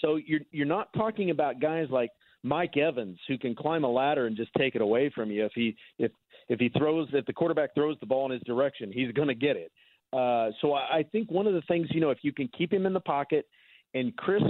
So 0.00 0.16
you're 0.16 0.40
you're 0.50 0.66
not 0.66 0.92
talking 0.94 1.30
about 1.30 1.60
guys 1.60 1.88
like 1.90 2.10
Mike 2.42 2.76
Evans, 2.76 3.18
who 3.28 3.36
can 3.36 3.54
climb 3.54 3.84
a 3.84 3.90
ladder 3.90 4.26
and 4.26 4.36
just 4.36 4.50
take 4.56 4.74
it 4.74 4.80
away 4.80 5.10
from 5.14 5.30
you. 5.30 5.44
If 5.44 5.52
he 5.54 5.76
if 5.98 6.12
if 6.48 6.60
he 6.60 6.68
throws 6.70 7.08
if 7.12 7.26
the 7.26 7.32
quarterback 7.32 7.74
throws 7.74 7.96
the 8.00 8.06
ball 8.06 8.26
in 8.26 8.32
his 8.32 8.42
direction, 8.42 8.92
he's 8.92 9.12
going 9.12 9.28
to 9.28 9.34
get 9.34 9.56
it. 9.56 9.72
Uh, 10.12 10.50
so 10.60 10.72
I, 10.72 10.98
I 10.98 11.02
think 11.10 11.30
one 11.30 11.46
of 11.46 11.54
the 11.54 11.62
things 11.62 11.88
you 11.90 12.00
know 12.00 12.10
if 12.10 12.18
you 12.22 12.32
can 12.32 12.48
keep 12.56 12.72
him 12.72 12.86
in 12.86 12.92
the 12.92 13.00
pocket, 13.00 13.46
and 13.94 14.14
Chris 14.16 14.42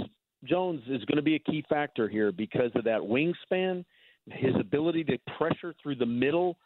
Jones 0.43 0.81
is 0.87 1.03
going 1.05 1.17
to 1.17 1.21
be 1.21 1.35
a 1.35 1.39
key 1.39 1.63
factor 1.67 2.07
here 2.07 2.31
because 2.31 2.71
of 2.75 2.83
that 2.83 2.99
wingspan, 2.99 3.83
his 4.31 4.55
ability 4.59 5.03
to 5.05 5.17
pressure 5.37 5.73
through 5.81 5.95
the 5.95 6.05
middle 6.05 6.57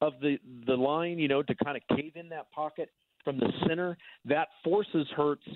of 0.00 0.14
the 0.20 0.38
the 0.66 0.74
line, 0.74 1.18
you 1.18 1.28
know, 1.28 1.42
to 1.42 1.54
kind 1.64 1.76
of 1.76 1.96
cave 1.96 2.12
in 2.14 2.28
that 2.30 2.50
pocket 2.52 2.90
from 3.24 3.38
the 3.38 3.52
center. 3.66 3.96
That 4.24 4.48
forces 4.64 5.06
Hurts 5.16 5.46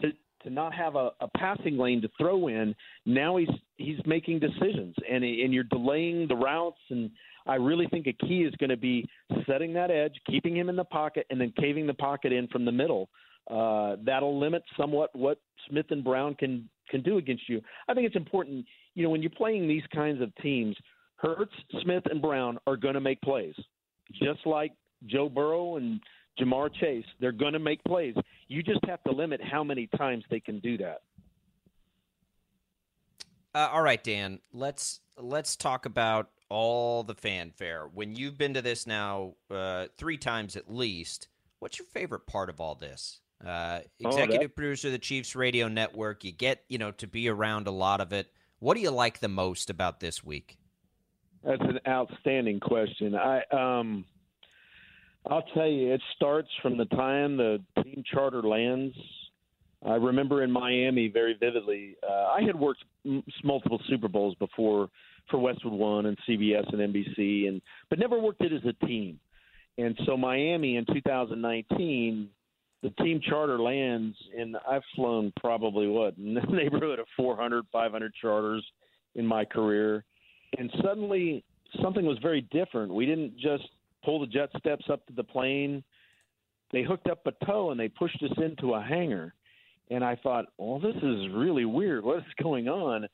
to 0.00 0.12
to 0.44 0.50
not 0.50 0.74
have 0.74 0.94
a, 0.94 1.10
a 1.20 1.28
passing 1.36 1.76
lane 1.76 2.00
to 2.02 2.10
throw 2.18 2.48
in. 2.48 2.74
Now 3.06 3.36
he's 3.36 3.48
he's 3.76 3.98
making 4.06 4.40
decisions, 4.40 4.94
and 5.10 5.24
and 5.24 5.52
you're 5.52 5.64
delaying 5.64 6.28
the 6.28 6.36
routes. 6.36 6.80
And 6.90 7.10
I 7.46 7.56
really 7.56 7.86
think 7.86 8.06
a 8.06 8.12
key 8.12 8.42
is 8.42 8.54
going 8.56 8.70
to 8.70 8.76
be 8.76 9.08
setting 9.46 9.72
that 9.74 9.90
edge, 9.90 10.14
keeping 10.26 10.56
him 10.56 10.68
in 10.68 10.76
the 10.76 10.84
pocket, 10.84 11.26
and 11.30 11.40
then 11.40 11.52
caving 11.58 11.86
the 11.86 11.94
pocket 11.94 12.32
in 12.32 12.48
from 12.48 12.64
the 12.64 12.72
middle. 12.72 13.08
Uh, 13.50 13.96
that'll 14.04 14.38
limit 14.38 14.62
somewhat 14.78 15.10
what 15.14 15.38
Smith 15.68 15.86
and 15.90 16.02
Brown 16.02 16.34
can 16.34 16.68
can 16.90 17.02
do 17.02 17.18
against 17.18 17.48
you. 17.48 17.60
I 17.88 17.94
think 17.94 18.06
it's 18.06 18.16
important, 18.16 18.66
you 18.94 19.02
know, 19.02 19.10
when 19.10 19.22
you're 19.22 19.30
playing 19.30 19.66
these 19.66 19.82
kinds 19.94 20.20
of 20.20 20.34
teams, 20.36 20.76
Hurts, 21.16 21.54
Smith, 21.82 22.04
and 22.10 22.20
Brown 22.20 22.58
are 22.66 22.76
going 22.76 22.94
to 22.94 23.00
make 23.00 23.20
plays, 23.22 23.54
just 24.12 24.46
like 24.46 24.72
Joe 25.06 25.28
Burrow 25.28 25.76
and 25.76 26.00
Ja'Marr 26.38 26.70
Chase. 26.74 27.04
They're 27.20 27.32
going 27.32 27.52
to 27.54 27.58
make 27.58 27.82
plays. 27.84 28.14
You 28.48 28.62
just 28.62 28.84
have 28.86 29.02
to 29.04 29.12
limit 29.12 29.40
how 29.42 29.64
many 29.64 29.88
times 29.96 30.24
they 30.30 30.40
can 30.40 30.60
do 30.60 30.76
that. 30.78 31.02
Uh, 33.54 33.68
all 33.72 33.82
right, 33.82 34.02
Dan. 34.02 34.40
Let's 34.52 35.00
let's 35.16 35.54
talk 35.56 35.86
about 35.86 36.30
all 36.54 37.02
the 37.02 37.14
fanfare. 37.14 37.88
When 37.92 38.14
you've 38.14 38.38
been 38.38 38.54
to 38.54 38.62
this 38.62 38.86
now 38.86 39.34
uh, 39.50 39.86
three 39.98 40.16
times 40.16 40.54
at 40.54 40.72
least, 40.72 41.26
what's 41.58 41.78
your 41.78 41.86
favorite 41.86 42.26
part 42.26 42.48
of 42.48 42.60
all 42.60 42.76
this? 42.76 43.20
Uh, 43.44 43.80
oh, 44.04 44.08
executive 44.08 44.52
oh, 44.52 44.54
producer 44.54 44.88
of 44.88 44.92
the 44.92 44.98
Chiefs 44.98 45.34
Radio 45.34 45.66
Network. 45.66 46.24
You 46.24 46.30
get 46.30 46.62
you 46.68 46.78
know 46.78 46.92
to 46.92 47.06
be 47.06 47.28
around 47.28 47.66
a 47.66 47.72
lot 47.72 48.00
of 48.00 48.12
it. 48.12 48.30
What 48.60 48.74
do 48.74 48.80
you 48.80 48.90
like 48.90 49.18
the 49.18 49.28
most 49.28 49.68
about 49.68 49.98
this 49.98 50.22
week? 50.22 50.56
That's 51.42 51.60
an 51.62 51.80
outstanding 51.86 52.60
question. 52.60 53.16
I 53.16 53.42
um, 53.50 54.04
I'll 55.26 55.42
tell 55.54 55.66
you, 55.66 55.92
it 55.92 56.00
starts 56.14 56.48
from 56.62 56.76
the 56.76 56.86
time 56.86 57.36
the 57.36 57.60
team 57.82 58.04
charter 58.10 58.42
lands. 58.42 58.94
I 59.84 59.96
remember 59.96 60.42
in 60.42 60.50
Miami 60.50 61.08
very 61.08 61.36
vividly. 61.38 61.96
Uh, 62.08 62.26
I 62.26 62.42
had 62.42 62.58
worked 62.58 62.84
m- 63.04 63.24
multiple 63.42 63.80
Super 63.88 64.08
Bowls 64.08 64.34
before 64.36 64.88
for 65.30 65.38
Westwood 65.38 65.72
One 65.72 66.06
and 66.06 66.16
CBS 66.28 66.70
and 66.72 66.94
NBC, 66.94 67.48
and 67.48 67.60
but 67.90 67.98
never 67.98 68.18
worked 68.18 68.42
it 68.42 68.52
as 68.52 68.64
a 68.64 68.86
team. 68.86 69.18
And 69.78 69.98
so 70.06 70.16
Miami 70.16 70.76
in 70.76 70.86
2019, 70.86 72.28
the 72.82 72.90
team 73.02 73.20
charter 73.28 73.58
lands, 73.58 74.16
and 74.38 74.56
I've 74.68 74.82
flown 74.94 75.32
probably 75.40 75.88
what 75.88 76.16
in 76.16 76.34
the 76.34 76.40
neighborhood 76.50 76.98
of 76.98 77.06
400, 77.16 77.64
500 77.72 78.12
charters 78.20 78.64
in 79.14 79.26
my 79.26 79.44
career, 79.44 80.04
and 80.58 80.70
suddenly 80.82 81.44
something 81.82 82.04
was 82.04 82.18
very 82.18 82.42
different. 82.52 82.92
We 82.92 83.06
didn't 83.06 83.36
just 83.38 83.64
pull 84.04 84.20
the 84.20 84.26
jet 84.26 84.50
steps 84.58 84.84
up 84.90 85.06
to 85.06 85.12
the 85.12 85.24
plane. 85.24 85.82
They 86.72 86.82
hooked 86.82 87.08
up 87.08 87.26
a 87.26 87.44
tow 87.44 87.70
and 87.70 87.80
they 87.80 87.88
pushed 87.88 88.22
us 88.22 88.36
into 88.36 88.74
a 88.74 88.82
hangar. 88.82 89.34
And 89.90 90.04
I 90.04 90.16
thought, 90.16 90.46
well, 90.58 90.78
this 90.78 90.96
is 90.96 91.28
really 91.32 91.64
weird. 91.64 92.04
What 92.04 92.18
is 92.18 92.24
going 92.42 92.68
on? 92.68 93.06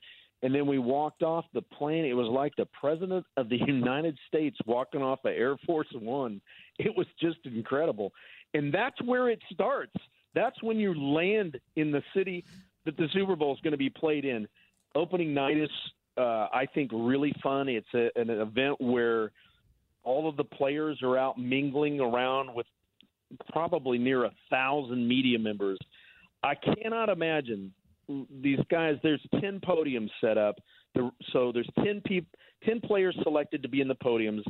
And 0.43 0.55
then 0.55 0.65
we 0.65 0.79
walked 0.79 1.21
off 1.21 1.45
the 1.53 1.61
plane. 1.61 2.05
It 2.05 2.13
was 2.13 2.27
like 2.27 2.53
the 2.55 2.67
president 2.79 3.25
of 3.37 3.49
the 3.49 3.57
United 3.67 4.17
States 4.27 4.57
walking 4.65 5.01
off 5.01 5.19
of 5.23 5.31
Air 5.31 5.57
Force 5.65 5.87
One. 5.93 6.41
It 6.79 6.95
was 6.95 7.07
just 7.19 7.39
incredible. 7.45 8.11
And 8.53 8.73
that's 8.73 8.99
where 9.03 9.29
it 9.29 9.39
starts. 9.53 9.93
That's 10.33 10.61
when 10.63 10.77
you 10.77 10.93
land 10.93 11.59
in 11.75 11.91
the 11.91 12.01
city 12.15 12.43
that 12.85 12.97
the 12.97 13.07
Super 13.13 13.35
Bowl 13.35 13.53
is 13.53 13.59
going 13.61 13.71
to 13.71 13.77
be 13.77 13.89
played 13.89 14.25
in. 14.25 14.47
Opening 14.95 15.33
night 15.33 15.57
is, 15.57 15.69
uh, 16.17 16.47
I 16.51 16.65
think, 16.73 16.91
really 16.93 17.33
fun. 17.43 17.69
It's 17.69 17.87
a, 17.93 18.09
an 18.19 18.29
event 18.29 18.77
where 18.79 19.31
all 20.03 20.27
of 20.27 20.37
the 20.37 20.43
players 20.43 20.99
are 21.03 21.17
out 21.17 21.37
mingling 21.37 21.99
around 21.99 22.53
with 22.53 22.65
probably 23.51 23.97
near 23.97 24.25
a 24.25 24.31
thousand 24.49 25.07
media 25.07 25.37
members. 25.37 25.77
I 26.43 26.55
cannot 26.55 27.09
imagine 27.09 27.73
these 28.41 28.59
guys. 28.69 28.97
There's 29.03 29.21
ten 29.39 29.59
podiums 29.59 30.09
set 30.19 30.37
up, 30.37 30.55
so 31.31 31.51
there's 31.51 31.69
ten 31.83 32.01
people, 32.05 32.29
ten 32.63 32.79
players 32.81 33.17
selected 33.23 33.61
to 33.63 33.69
be 33.69 33.81
in 33.81 33.87
the 33.87 33.95
podiums, 33.95 34.43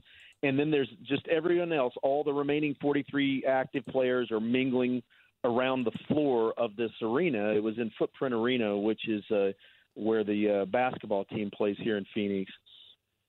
and 0.44 0.58
then 0.58 0.72
there's 0.72 0.90
just 1.08 1.28
everyone 1.28 1.72
else. 1.74 1.94
All 2.04 2.24
the 2.24 2.34
remaining 2.34 2.76
43 2.82 3.46
active 3.46 3.86
players 3.88 4.32
are 4.32 4.40
mingling 4.40 5.02
around 5.44 5.86
the 5.86 5.92
floor 6.08 6.54
of 6.58 6.76
this 6.76 6.92
arena. 7.02 7.50
It 7.50 7.64
was 7.64 7.78
in 7.78 7.92
Footprint 7.98 8.34
Arena, 8.34 8.78
which 8.78 9.08
is 9.08 9.24
uh, 9.32 9.52
where 9.96 10.24
the 10.24 10.62
uh, 10.62 10.66
basketball 10.66 11.26
team 11.26 11.50
plays 11.56 11.78
here 11.80 11.98
in 11.98 12.06
Phoenix, 12.14 12.52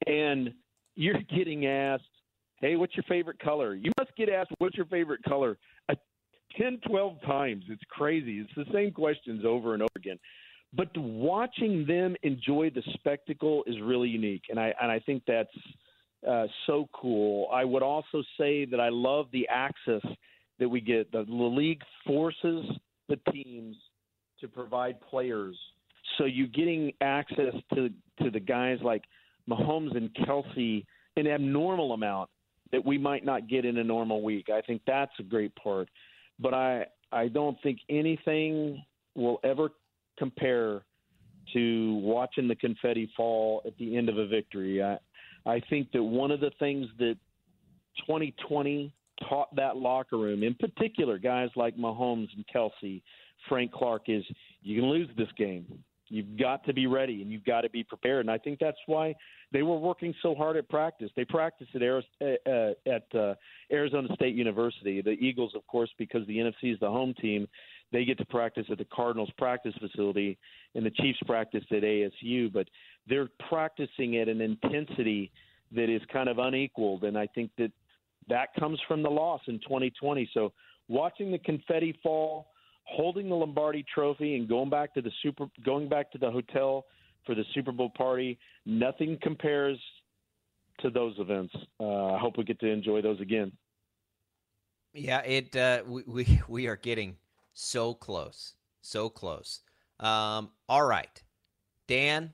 and 0.07 0.53
you're 0.95 1.19
getting 1.37 1.67
asked 1.67 2.05
hey, 2.63 2.77
what's 2.77 2.97
your 2.97 3.05
favorite 3.09 3.41
color? 3.41 3.75
You 3.75 3.91
must 3.99 4.17
get 4.17 4.31
asked, 4.31 4.53
what's 4.59 4.77
your 4.77 4.87
favorite 4.87 5.23
color? 5.25 5.59
Uh, 6.59 6.63
10, 6.63 6.81
12 6.89 7.23
times. 7.23 7.65
It's 7.69 7.83
crazy. 7.89 8.39
It's 8.39 8.55
the 8.57 8.73
same 8.73 8.93
questions 8.93 9.45
over 9.47 9.75
and 9.75 9.83
over 9.83 9.93
again. 9.97 10.19
But 10.75 10.89
watching 10.97 11.85
them 11.87 12.17
enjoy 12.23 12.71
the 12.71 12.83
spectacle 12.95 13.63
is 13.67 13.77
really 13.83 14.09
unique, 14.09 14.45
and 14.49 14.59
I 14.59 14.73
and 14.81 14.91
I 14.91 15.01
think 15.01 15.23
that's 15.27 15.51
uh, 16.27 16.47
so 16.67 16.89
cool. 16.95 17.49
I 17.53 17.63
would 17.65 17.83
also 17.83 18.23
say 18.39 18.65
that 18.65 18.81
I 18.81 18.89
love 18.89 19.27
the 19.33 19.47
access 19.49 20.01
that 20.59 20.69
we 20.69 20.81
get. 20.81 21.13
The, 21.13 21.25
the 21.25 21.33
league 21.33 21.83
forces 22.07 22.65
the 23.09 23.19
teams 23.31 23.77
to 24.41 24.49
provide 24.49 24.99
players, 25.03 25.59
so 26.17 26.25
you're 26.25 26.47
getting 26.47 26.93
access 27.03 27.53
to 27.75 27.91
to 28.23 28.31
the 28.31 28.41
guys 28.41 28.79
like 28.83 29.03
Mahomes 29.47 29.95
and 29.95 30.09
Kelce 30.27 30.87
an 31.17 31.27
abnormal 31.27 31.93
amount 31.93 32.31
that 32.71 32.83
we 32.83 32.97
might 32.97 33.27
not 33.27 33.47
get 33.47 33.67
in 33.67 33.77
a 33.77 33.85
normal 33.85 34.23
week. 34.23 34.49
I 34.49 34.63
think 34.63 34.81
that's 34.87 35.13
a 35.19 35.23
great 35.23 35.55
part. 35.57 35.91
But 36.43 36.55
I 36.55 36.87
I 37.13 37.29
don't 37.29 37.57
think 37.63 37.79
anything 37.89 38.83
will 39.15 39.39
ever 39.45 39.71
compare 40.19 40.83
to 41.53 41.95
watching 42.03 42.49
the 42.49 42.55
confetti 42.55 43.11
fall 43.17 43.63
at 43.67 43.77
the 43.79 43.97
end 43.97 44.09
of 44.09 44.19
a 44.19 44.27
victory. 44.27 44.83
I 44.83 44.99
I 45.47 45.61
think 45.71 45.91
that 45.93 46.03
one 46.03 46.31
of 46.31 46.41
the 46.41 46.53
things 46.59 46.87
that 46.99 47.17
2020 48.07 48.93
taught 49.29 49.55
that 49.57 49.77
locker 49.77 50.17
room, 50.19 50.43
in 50.43 50.55
particular 50.55 51.19
guys 51.19 51.51
like 51.57 51.77
Mahomes 51.77 52.29
and 52.35 52.45
Kelce, 52.55 53.03
Frank 53.49 53.73
Clark, 53.73 54.05
is 54.09 54.25
you 54.63 54.81
can 54.81 54.89
lose 54.89 55.09
this 55.17 55.29
game. 55.37 55.67
You've 56.09 56.39
got 56.39 56.65
to 56.65 56.75
be 56.75 56.87
ready 56.87 57.23
and 57.23 57.31
you've 57.31 57.45
got 57.45 57.63
to 57.63 57.71
be 57.71 57.83
prepared. 57.85 58.21
And 58.21 58.31
I 58.31 58.39
think 58.39 58.59
that's 58.59 58.79
why 58.87 59.15
they 59.53 59.63
were 59.63 59.77
working 59.77 60.15
so 60.23 60.35
hard 60.35 60.57
at 60.57 60.69
practice. 60.69 61.11
They 61.15 61.25
practiced 61.25 61.71
at, 61.75 61.83
uh, 61.83 62.71
at 62.87 63.15
uh, 63.15 63.35
Arizona 63.71 64.09
State 64.15 64.35
University. 64.35 65.03
The 65.03 65.11
Eagles, 65.11 65.53
of 65.55 65.67
course, 65.67 65.91
because 65.99 66.27
the 66.27 66.39
NFC 66.39 66.73
is 66.73 66.81
the 66.81 66.89
home 66.89 67.15
team, 67.21 67.47
they 67.93 68.05
get 68.05 68.19
to 68.19 68.25
practice 68.25 68.67
at 68.71 68.79
the 68.79 68.87
Cardinals 68.87 69.31
practice 69.37 69.75
facility, 69.79 70.39
and 70.75 70.87
the 70.87 70.91
Chiefs 70.91 71.19
practice 71.27 71.65
at 71.71 71.83
ASU. 71.83 72.53
But 72.53 72.69
they're 73.07 73.29
practicing 73.49 74.17
at 74.17 74.29
an 74.29 74.41
intensity 74.41 75.31
that 75.75 75.95
is 75.95 76.01
kind 76.13 76.29
of 76.29 76.39
unequaled, 76.39 77.05
and 77.05 77.19
I 77.19 77.27
think 77.27 77.51
that 77.59 77.73
that 78.29 78.55
comes 78.59 78.79
from 78.87 79.03
the 79.03 79.11
loss 79.11 79.41
in 79.49 79.59
2020. 79.61 80.31
So 80.33 80.53
watching 80.89 81.31
the 81.31 81.39
confetti 81.39 81.99
fall 82.03 82.49
holding 82.85 83.29
the 83.29 83.35
Lombardi 83.35 83.85
Trophy 83.95 84.37
and 84.37 84.49
going 84.49 84.71
back 84.71 84.95
to 84.95 85.03
the 85.03 85.11
super, 85.23 85.47
going 85.65 85.89
back 85.89 86.11
to 86.13 86.19
the 86.19 86.31
hotel 86.31 86.85
for 87.25 87.35
the 87.35 87.45
Super 87.55 87.73
Bowl 87.73 87.91
party, 87.91 88.39
nothing 88.67 89.19
compares 89.23 89.79
to 90.81 90.91
those 90.91 91.15
events. 91.19 91.55
Uh, 91.81 92.15
I 92.15 92.19
hope 92.19 92.37
we 92.39 92.45
get 92.45 92.61
to 92.61 92.67
enjoy 92.67 93.03
those 93.03 93.21
again. 93.21 93.53
Yeah, 94.95 95.21
it 95.21 95.57
uh, 95.57 95.83
we, 95.87 96.03
we 96.07 96.41
we 96.49 96.67
are 96.67 96.77
getting 96.77 97.17
so 97.55 97.95
close, 97.95 98.55
so 98.83 99.09
close. 99.09 99.61
Um, 99.99 100.51
all 100.69 100.85
right, 100.85 101.23
Dan, 101.89 102.33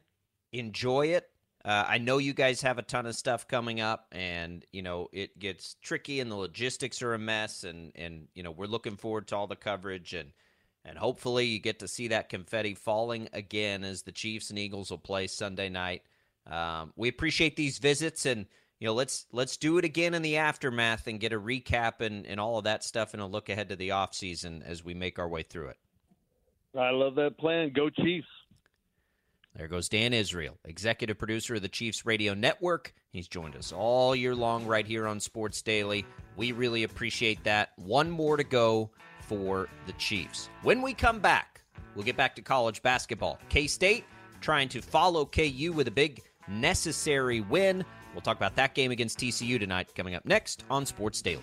enjoy 0.53 1.09
it. 1.09 1.31
Uh, 1.65 1.85
I 1.87 1.99
know 1.99 2.19
you 2.19 2.33
guys 2.33 2.63
have 2.63 2.79
a 2.79 2.83
ton 2.83 3.07
of 3.07 3.15
stuff 3.15 3.47
coming 3.47 3.81
up, 3.81 4.07
and 4.11 4.65
you 4.73 4.83
know 4.83 5.09
it 5.13 5.39
gets 5.39 5.77
tricky, 5.83 6.19
and 6.19 6.31
the 6.31 6.37
logistics 6.37 7.03
are 7.03 7.15
a 7.15 7.19
mess, 7.19 7.63
and 7.63 7.93
and 7.95 8.27
you 8.35 8.43
know 8.43 8.51
we're 8.51 8.67
looking 8.67 8.97
forward 8.97 9.29
to 9.29 9.37
all 9.37 9.47
the 9.47 9.57
coverage, 9.57 10.15
and 10.15 10.33
and 10.89 10.99
hopefully 10.99 11.45
you 11.45 11.59
get 11.59 11.79
to 11.81 11.89
see 11.89 12.09
that 12.09 12.29
confetti 12.29 12.75
falling 12.75 13.29
again 13.33 13.85
as 13.85 14.03
the 14.03 14.13
Chiefs 14.13 14.51
and 14.51 14.59
Eagles 14.59 14.91
will 14.91 14.99
play 14.99 15.27
Sunday 15.27 15.69
night. 15.69 16.03
Um, 16.47 16.93
we 16.97 17.09
appreciate 17.09 17.57
these 17.57 17.79
visits, 17.79 18.25
and 18.25 18.47
you 18.81 18.87
know 18.87 18.95
let's 18.95 19.27
let's 19.33 19.57
do 19.59 19.79
it 19.79 19.85
again 19.85 20.15
in 20.15 20.23
the 20.23 20.39
aftermath 20.39 21.07
and 21.07 21.21
get 21.21 21.33
a 21.33 21.41
recap 21.41 22.01
and 22.01 22.27
and 22.27 22.41
all 22.41 22.59
of 22.59 22.65
that 22.65 22.83
stuff, 22.83 23.13
and 23.13 23.23
a 23.23 23.27
look 23.27 23.49
ahead 23.49 23.69
to 23.69 23.77
the 23.77 23.91
off 23.91 24.15
season 24.15 24.63
as 24.65 24.83
we 24.83 24.95
make 24.95 25.19
our 25.19 25.29
way 25.29 25.43
through 25.43 25.69
it. 25.69 25.79
I 26.77 26.91
love 26.91 27.15
that 27.17 27.39
plan. 27.39 27.73
Go 27.75 27.91
Chiefs. 27.91 28.27
There 29.55 29.69
goes 29.69 29.89
Dan 29.89 30.13
Israel, 30.13 30.57
executive 30.65 31.19
producer 31.19 31.57
of 31.57 31.63
the 31.63 31.69
Chiefs 31.69 32.07
Radio 32.07 32.33
Network. 32.33 32.95
He's 33.11 33.27
joined 33.27 33.57
us 33.57 33.73
all 33.73 34.15
year 34.15 34.35
long 34.35 34.67
right 34.67 34.87
here 34.87 35.07
on 35.07 35.19
Sports 35.19 35.63
Daily. 35.63 36.07
We 36.37 36.53
really 36.53 36.85
appreciate 36.85 37.43
that. 37.45 37.71
One 37.77 38.09
more 38.09 38.37
to 38.37 38.45
go 38.45 38.91
for 39.29 39.69
the 39.87 39.93
Chiefs. 39.93 40.49
When 40.63 40.83
we 40.83 40.95
come 40.95 41.21
back, 41.21 41.61
we'll 41.95 42.05
get 42.05 42.17
back 42.17 42.35
to 42.37 42.43
college 42.43 42.83
basketball. 42.83 43.39
K 43.49 43.67
State 43.67 44.05
trying 44.41 44.69
to 44.71 44.81
follow 44.81 45.25
KU 45.27 45.73
with 45.75 45.87
a 45.87 45.93
big 45.93 46.23
necessary 46.49 47.43
win. 47.43 47.85
We'll 48.15 48.23
talk 48.23 48.37
about 48.37 48.57
that 48.57 48.75
game 48.75 48.91
against 48.91 49.19
TCU 49.19 49.61
tonight 49.61 49.95
coming 49.95 50.15
up 50.15 50.25
next 50.25 50.65
on 50.71 50.87
Sports 50.87 51.23
Daily. 51.23 51.43